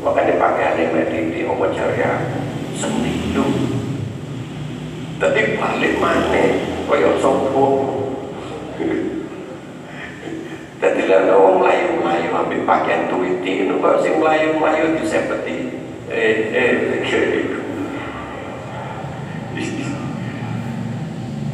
[0.00, 2.08] Makanya pakaiane mek titik apa jare
[2.72, 3.12] seni.
[3.36, 3.44] Lho
[5.20, 6.44] tapi balik mana
[6.88, 7.64] kaya sopo
[10.80, 15.76] Tadi lah orang melayu-melayu ambil pakaian tuiti itu kok sing melayu-melayu disepeti?
[16.08, 16.72] Eh eh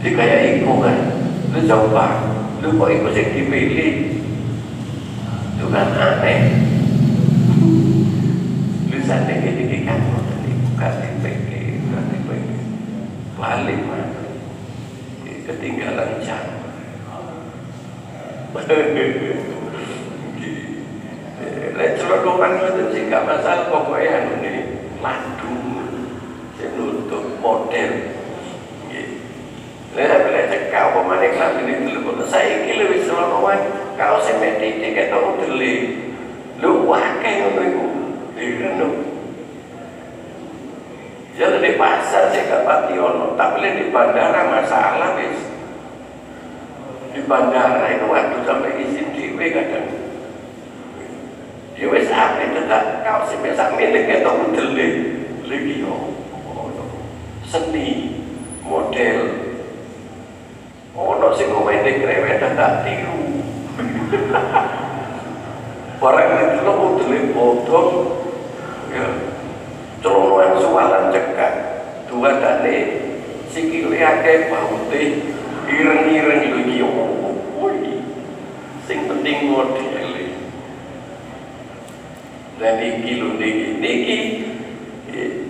[0.06, 0.98] Jadi kayak iku kan.
[1.66, 2.06] Coba
[2.66, 3.94] lu kok iku sing dipilih?
[5.54, 6.50] Itu kan aneh.
[8.90, 10.02] Lu sana gini kan
[10.74, 12.50] kasih PG kasih PG
[13.38, 14.18] balik mana
[15.46, 16.42] ketinggalan jam.
[21.76, 25.54] Lek celodokan itu sih gak masalah pokoknya ini landu.
[26.58, 28.16] Saya nutup model
[29.92, 31.56] Lek bila cekak apa mana kelas
[32.26, 33.60] saya ini lebih celodokan
[33.94, 35.74] kalau saya mati dia kata udeli
[36.60, 37.84] lu wakai ngono iku
[38.36, 39.06] dikene
[41.36, 45.36] jadi di pasar saya gak pati ono, tapi di bandara masalah wis.
[47.12, 49.84] Di bandara itu waktu sampai izin dewe kadang.
[51.76, 54.88] Ya wis apa tetap kau sih biasa milik itu udele
[55.44, 55.94] lagi yo.
[57.44, 58.16] Seni
[58.64, 59.35] model.
[61.26, 63.42] Ono sing ngomong di krewet tak tiru.
[65.98, 67.90] Barang itu lo udele bodong.
[68.94, 69.10] Ya,
[70.06, 71.52] celonoan sualan cekak
[72.06, 72.76] dua dane
[73.50, 75.02] sikile akeh baute
[75.66, 76.78] ireng-ireng lagi
[77.58, 78.06] woi
[78.86, 80.30] sing penting modele
[82.62, 84.18] dan iki lho niki niki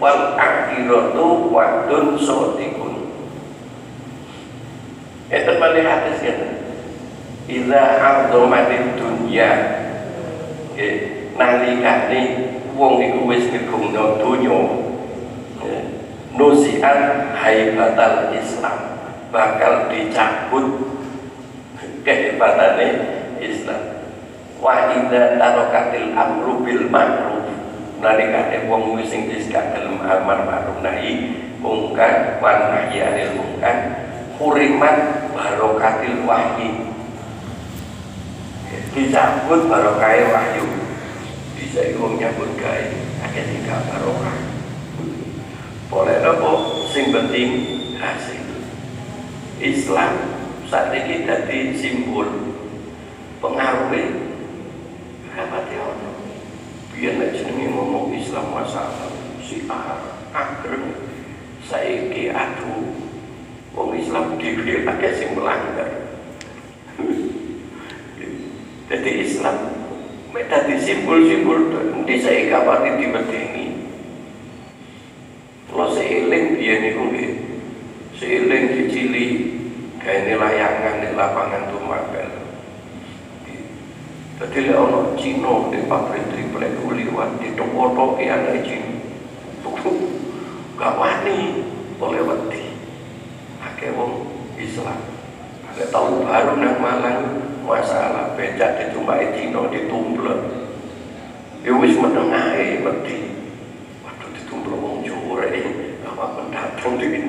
[0.00, 2.75] wal akhiratu wadun sotikun
[5.26, 6.38] itu balik hadis kan
[7.46, 9.50] Iza ardomatin dunya.
[11.38, 14.58] Nalikani wong iku wis ngegungno donya.
[16.34, 16.98] Nusian
[17.38, 18.98] haibatal Islam.
[19.30, 20.90] Bakal dicabut
[22.02, 22.88] kehebatannya
[23.38, 23.82] Islam.
[24.58, 27.46] Wa idza tarakatil amru bil ma'ruf.
[28.02, 31.30] Nalikane wong wis sing diskat dalam amar ma'ruf nahi
[31.62, 33.38] mungkar wa nahyi anil
[34.36, 36.86] hurimat barokatil wahyi
[38.96, 40.64] dicabut barokai wahyu
[41.56, 42.84] bisa wong nyambut gawe
[43.28, 44.36] akeh sing barokah
[45.92, 46.50] boleh apa
[46.92, 47.50] sing penting
[48.00, 48.44] hasil
[49.60, 50.12] Islam
[50.68, 52.56] saat ini jadi simbol
[53.40, 54.16] pengaruhnya
[55.36, 56.12] rapati ono
[56.96, 59.12] biar nek jenenge ngomong Islam masalah
[59.44, 59.68] si
[60.32, 60.96] agreng
[61.68, 62.95] saiki aduh
[63.76, 65.92] wong Islam dhewe akeh sing melanggar
[68.88, 69.76] jadi Islam
[70.46, 72.62] Tadi simbol-simbol nanti saya
[73.00, 73.64] di ini.
[75.72, 77.30] Kalau seiling dia nih nggih.
[78.20, 79.26] Seiling di Cili
[79.98, 82.30] kayak ini layangan di lapangan Tumapel.
[84.36, 88.92] Jadi lek ono Cino di pabrik triplek liwat di toko ya anak Cino.
[90.76, 91.64] Gak wani
[91.96, 92.65] oleh wedi.
[93.76, 94.24] Akeh wong
[94.56, 94.96] Islam.
[95.68, 100.40] Ada tahun baru nang Malang masalah becak ditumpai Cino ditumblek
[101.60, 103.36] ya wis menengahe wedi.
[104.00, 105.44] Waduh ditumblek wong Jawa
[106.08, 107.20] apa pendatang ini?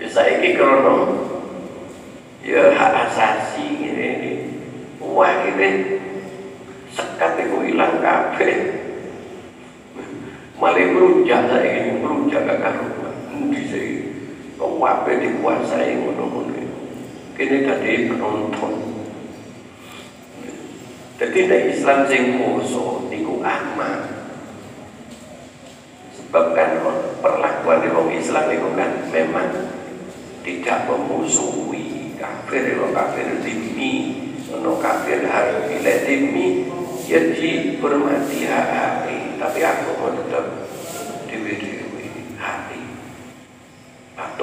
[0.00, 1.12] Ya saiki krono
[2.40, 4.32] ya hak asasi ini ini
[4.96, 6.00] wah ini
[6.88, 8.80] sekat itu hilang kabeh.
[10.56, 13.01] Malah merujak saya ini merujak gak karuan
[13.50, 13.96] di sini
[14.54, 16.62] kok wape dikuasai ngono-ngono
[17.34, 18.74] kini tadi penonton.
[21.18, 24.22] Jadi nek Islam sing kuasa niku aman
[26.32, 26.80] sebab kan
[27.20, 29.52] perlakuan orang Islam itu kan memang
[30.40, 34.16] tidak memusuhi kafir kalau kafir dimi
[34.48, 36.72] ono kafir harus bila dimi
[37.04, 40.64] ya dihormati hati tapi aku mau tetap
[41.28, 42.80] dewi-dewi hati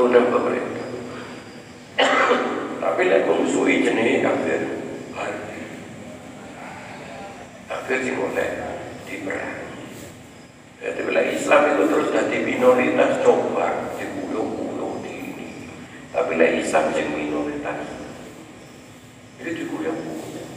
[0.09, 0.87] atau dan pemerintah
[2.81, 4.61] tapi lek memusuhi jenis kafir
[5.13, 5.61] hati
[7.69, 8.49] kafir sih boleh
[9.05, 9.69] diperangi
[10.79, 15.47] jadi bila Islam itu terus jadi minoritas coba digulung-gulung di ini.
[16.15, 17.83] Tapi bila Islam yang minoritas
[19.43, 20.47] itu digulung-gulung.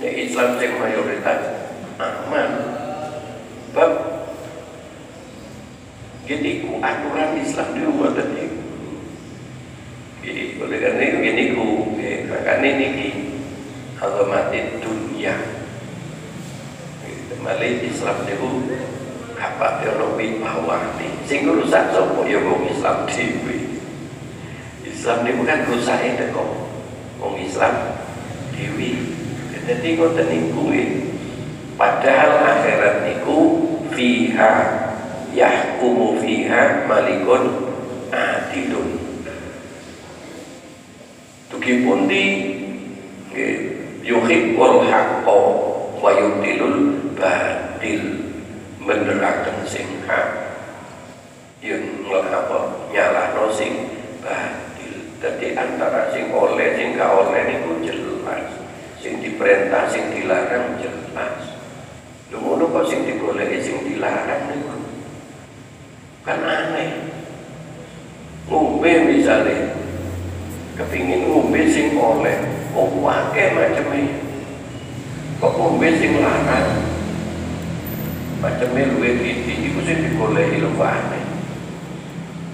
[0.00, 1.40] Ya Islam yang mayoritas
[2.00, 2.50] aman.
[3.76, 3.92] Bab
[6.24, 8.44] jadi ku aturan Islam di rumah tadi.
[10.24, 11.66] Jadi oleh karena itu gini ku,
[12.24, 13.08] karena ini ki
[14.00, 15.36] agamatin dunia.
[17.46, 18.74] Malik Islam itu
[19.38, 23.78] apa teologi bawah nih sing rusak sopo ya wong Islam dewi
[24.82, 26.50] Islam ini bukan rusak itu kok
[27.22, 27.94] wong Islam
[28.50, 28.98] dewi
[29.62, 30.74] jadi ngoten niku
[31.78, 33.38] padahal akhirat niku
[33.94, 34.54] fiha
[35.30, 37.44] yahkumu fiha malikun
[38.10, 39.06] adilun
[41.46, 42.24] Tuki pundi
[44.02, 45.38] yuhibbul haqqo
[46.02, 48.04] wa yudilul batil
[48.78, 50.28] menerakan sing hak
[51.64, 51.82] yang
[52.12, 52.58] apa
[52.92, 58.46] nyalahno sing batil jadi antara sing oleh sing gak oleh niku jelas
[59.00, 61.56] sing diperintah sing dilarang jelas
[62.30, 64.76] lu ngono kok sing digoleki sing dilarang niku
[66.22, 67.10] kan aneh
[68.46, 69.72] ngombe misalnya
[70.78, 72.36] kepingin ngombe sing oleh
[72.70, 74.26] kok wae macamnya
[75.36, 75.88] kok ngombe
[76.56, 76.82] sing larang
[78.40, 81.24] macamnya luwe titi itu sing digolehi lho aneh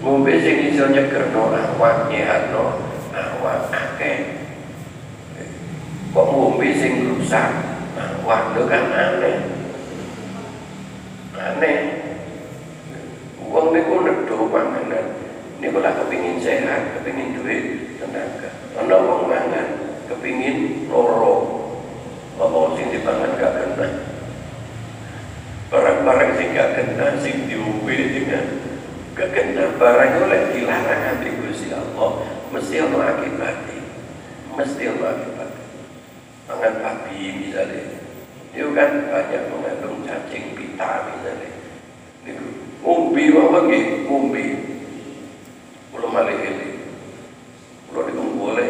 [0.03, 2.82] ngombe sing iso nyegerno awak nyehatno
[3.14, 4.18] awak akeh
[6.11, 7.50] kok ngombe sing rusak
[7.98, 9.36] awak lho kan aneh
[11.38, 11.78] aneh
[13.42, 15.07] uang niku nedo panganan
[15.62, 17.62] niku lah kepingin sehat kepingin duit
[18.00, 18.50] tenaga
[18.80, 19.66] ana wong mangan
[20.09, 21.61] kepingin loro
[22.43, 23.88] apa sing dipangan gak kena
[25.70, 28.47] barang-barang sing gak kena sing diombe dengan
[29.14, 33.80] gak kena barang oleh dilarang nanti Gusti Allah mesti ono akibatnya.
[34.53, 35.66] Mesti ono akibatnya.
[36.51, 38.03] Mangan babi misalnya.
[38.53, 41.51] Itu kan banyak mengandung cacing pita misalnya.
[42.28, 42.47] Itu
[42.84, 43.84] ngombe apa nggih?
[44.05, 44.45] Ngombe.
[45.93, 46.68] Kula malih ini
[47.93, 48.68] kula niku boleh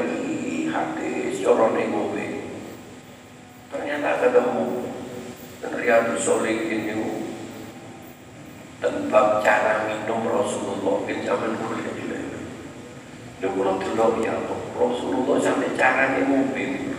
[0.66, 2.31] hadis corone ngombe
[3.72, 4.84] ternyata ketemu
[5.64, 7.08] dan Riyadus Solihin itu
[8.84, 12.44] tentang cara minum Rasulullah bin zaman kuliah Lembang.
[13.40, 16.92] Dan kalau dulu ya Allah, Rasulullah sampai caranya ngombe.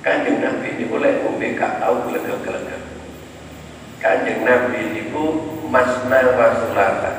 [0.00, 2.82] Kanjeng Nabi ini boleh ngombe gak tahu gelegak-gelegak.
[3.98, 5.24] Kanjeng Nabi ini bu
[5.66, 7.12] masna wasulata.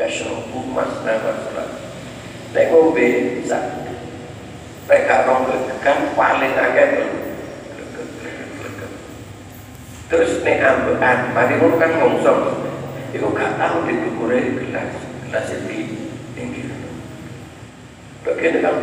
[0.00, 1.80] Ya syurubu masna wasulata.
[2.56, 3.06] Nek ngombe
[3.36, 3.60] bisa.
[4.88, 7.29] Nek gak rong gelegan paling agak dulu.
[10.10, 12.66] Terus nek ambekan, mari ngono kan ngongsong.
[13.14, 14.90] Iku gak tahu ditukure gelas,
[15.30, 16.66] gelas tinggi.
[18.26, 18.76] Bagian kan,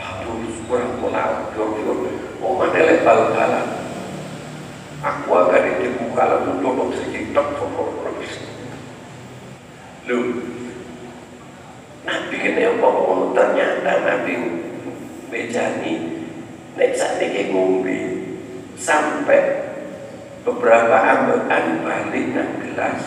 [0.00, 2.08] aduh, kurang pola, jor-jor,
[2.40, 3.54] oh mana lepas bal
[5.02, 7.58] Aku agak dibuka lalu duduk sejitok,
[10.02, 10.18] Lu,
[12.02, 14.34] Nabi kene apa ngono ternyata Nabi
[15.30, 15.94] bejani
[16.74, 17.98] nek sakniki ngombe
[18.74, 19.61] sampai
[20.42, 23.02] beberapa ambekan balik nang gelas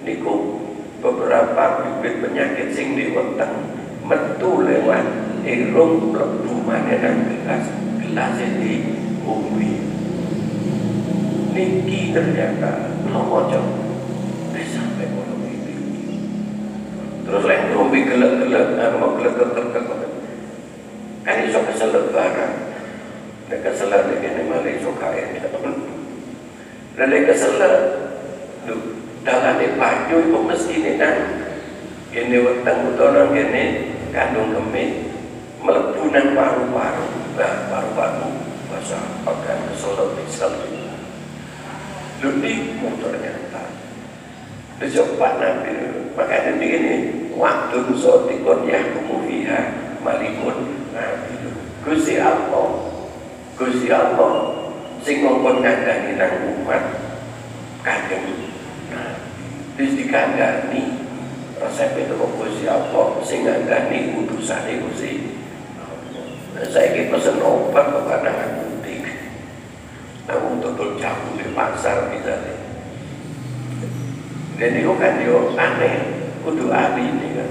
[0.00, 0.56] niku
[1.04, 3.76] beberapa bibit penyakit sing diweteng
[4.08, 5.04] metu lewat
[5.44, 6.16] irung
[6.64, 7.64] maneh nang gelas
[8.00, 8.72] gelas ini
[9.20, 9.72] ngombe
[11.52, 13.60] niki ternyata lomojo
[14.56, 15.74] wis sampai kono iki.
[17.28, 20.08] Terus lek ngombe gelek-gelek mau gelek-gelek
[21.20, 22.54] kan iso keselek barang.
[23.52, 25.20] Nek keselek ini malah iso kae
[27.00, 27.76] Lalu keselak
[29.24, 31.16] Dalam baju itu mesti ini kan
[32.12, 35.10] Ini wetang utawa ini kandung kemih
[35.62, 37.06] mlebu nang paru-paru
[37.38, 38.26] nah paru-paru
[38.68, 40.52] bahasa organ kesolot sel
[42.20, 42.30] lu
[42.80, 43.64] motor ternyata
[44.80, 45.76] Dicoba nabi
[46.16, 46.94] makanya begini
[47.36, 49.60] waktu so dikon yahkumu fiha
[50.00, 51.52] malikun nabi
[51.84, 52.68] Gusti Allah
[53.60, 54.59] Gusti Allah
[55.00, 56.82] sing ngongkon ngandani nang umat
[57.80, 58.24] kanjeng
[59.78, 60.82] Terus dikandani
[61.56, 65.40] resep itu kok Gusti Allah sing ngandani udusane Gusti
[66.68, 69.00] saya ini pesen obat kok kadang putih
[70.28, 72.54] aku tutul jauh di pasar misalnya.
[74.60, 75.96] Dan itu kan yo aneh
[76.44, 77.50] kudu ahli ini kan.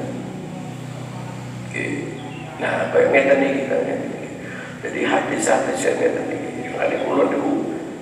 [1.66, 1.86] Oke.
[2.62, 3.78] Nah apa yang ngeten ini kita
[4.86, 6.39] jadi hadis-hadis yang ngeten ini
[6.88, 7.53] kulo dulu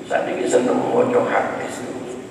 [0.05, 1.81] saat ini seneng mojo hadis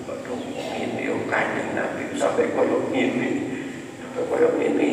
[0.07, 0.39] waduh
[0.79, 2.15] ini yo kanjeng nabi.
[2.15, 3.51] Sampai koyo ini
[3.99, 4.91] sampai koyo ini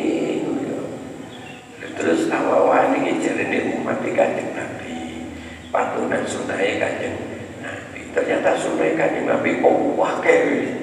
[1.94, 5.30] terus awal-awal ini jadi umat di kanjeng nabi.
[5.70, 7.14] Patunan sunai kanjeng
[7.62, 8.10] nabi.
[8.10, 10.74] Ternyata sunai kanjeng nabi oh wah kayak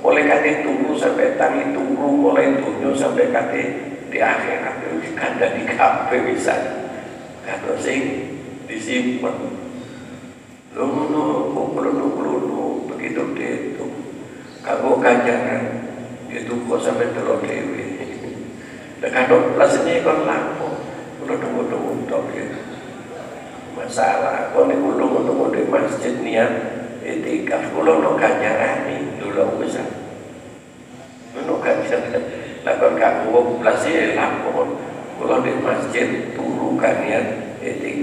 [0.00, 3.62] oleh kate tunggu sampai tani tunggu mulai tunjuk sampai kate
[4.08, 4.86] di akhirat.
[4.86, 6.56] Itu dikanda di kafe bisa.
[7.44, 8.29] Kata sing
[8.70, 9.34] disimpan.
[10.70, 13.86] Kumpul nu nu begitu itu
[14.62, 15.62] kamu kajaran
[16.30, 17.86] itu kok sampai terlalu dewi.
[19.02, 20.68] Dan kalau plasnya kan lampu
[21.24, 22.58] udah tunggu tunggu tok gitu
[23.72, 26.52] masalah kalau nih tunggu tunggu di masjid niat
[27.00, 29.82] etikaf kalau no kajarani dulu bisa.
[31.34, 32.20] No kajarani
[32.62, 34.78] lakon kamu plasnya lampu
[35.18, 37.20] kalau di masjid turu etikaf
[37.60, 37.99] boleh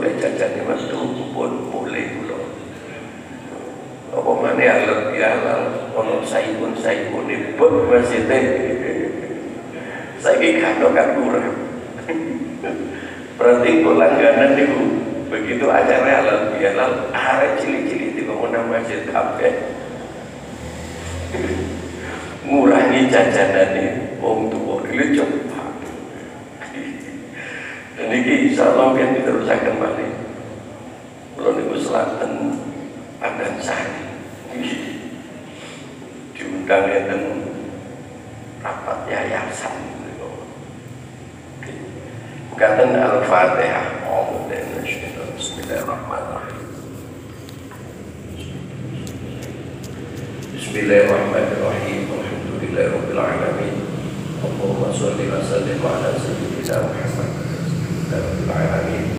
[0.00, 0.96] jajan di masjid
[1.36, 2.38] pun boleh dulu
[4.12, 5.62] apa mana alat bihalal
[5.92, 8.24] ono saibun saibun di pun masjid
[10.22, 11.50] saya kan kan kurang
[13.36, 14.80] berarti kalau langganan itu
[15.26, 19.50] begitu acara halal bihalal ada cili-cili di bangunan masjid kafe
[22.46, 25.16] ngurangi jajanan ini wong tua ini
[28.12, 30.08] ini insya Allah kan diteruskan kembali.
[31.36, 32.60] Kalau niku selatan
[33.16, 34.04] Pandan Sari.
[36.36, 37.22] Diundang dan
[38.60, 39.92] rapat yayasan
[42.52, 44.02] Kata Al-Fatihah.
[45.42, 46.68] Bismillahirrahmanirrahim.
[50.54, 52.00] Bismillahirrahmanirrahim.
[52.06, 53.76] Alhamdulillahirrahmanirrahim
[54.46, 57.41] Allahumma salli wa sallim ala sayyidina Muhammad
[58.12, 59.02] Rabbil alamin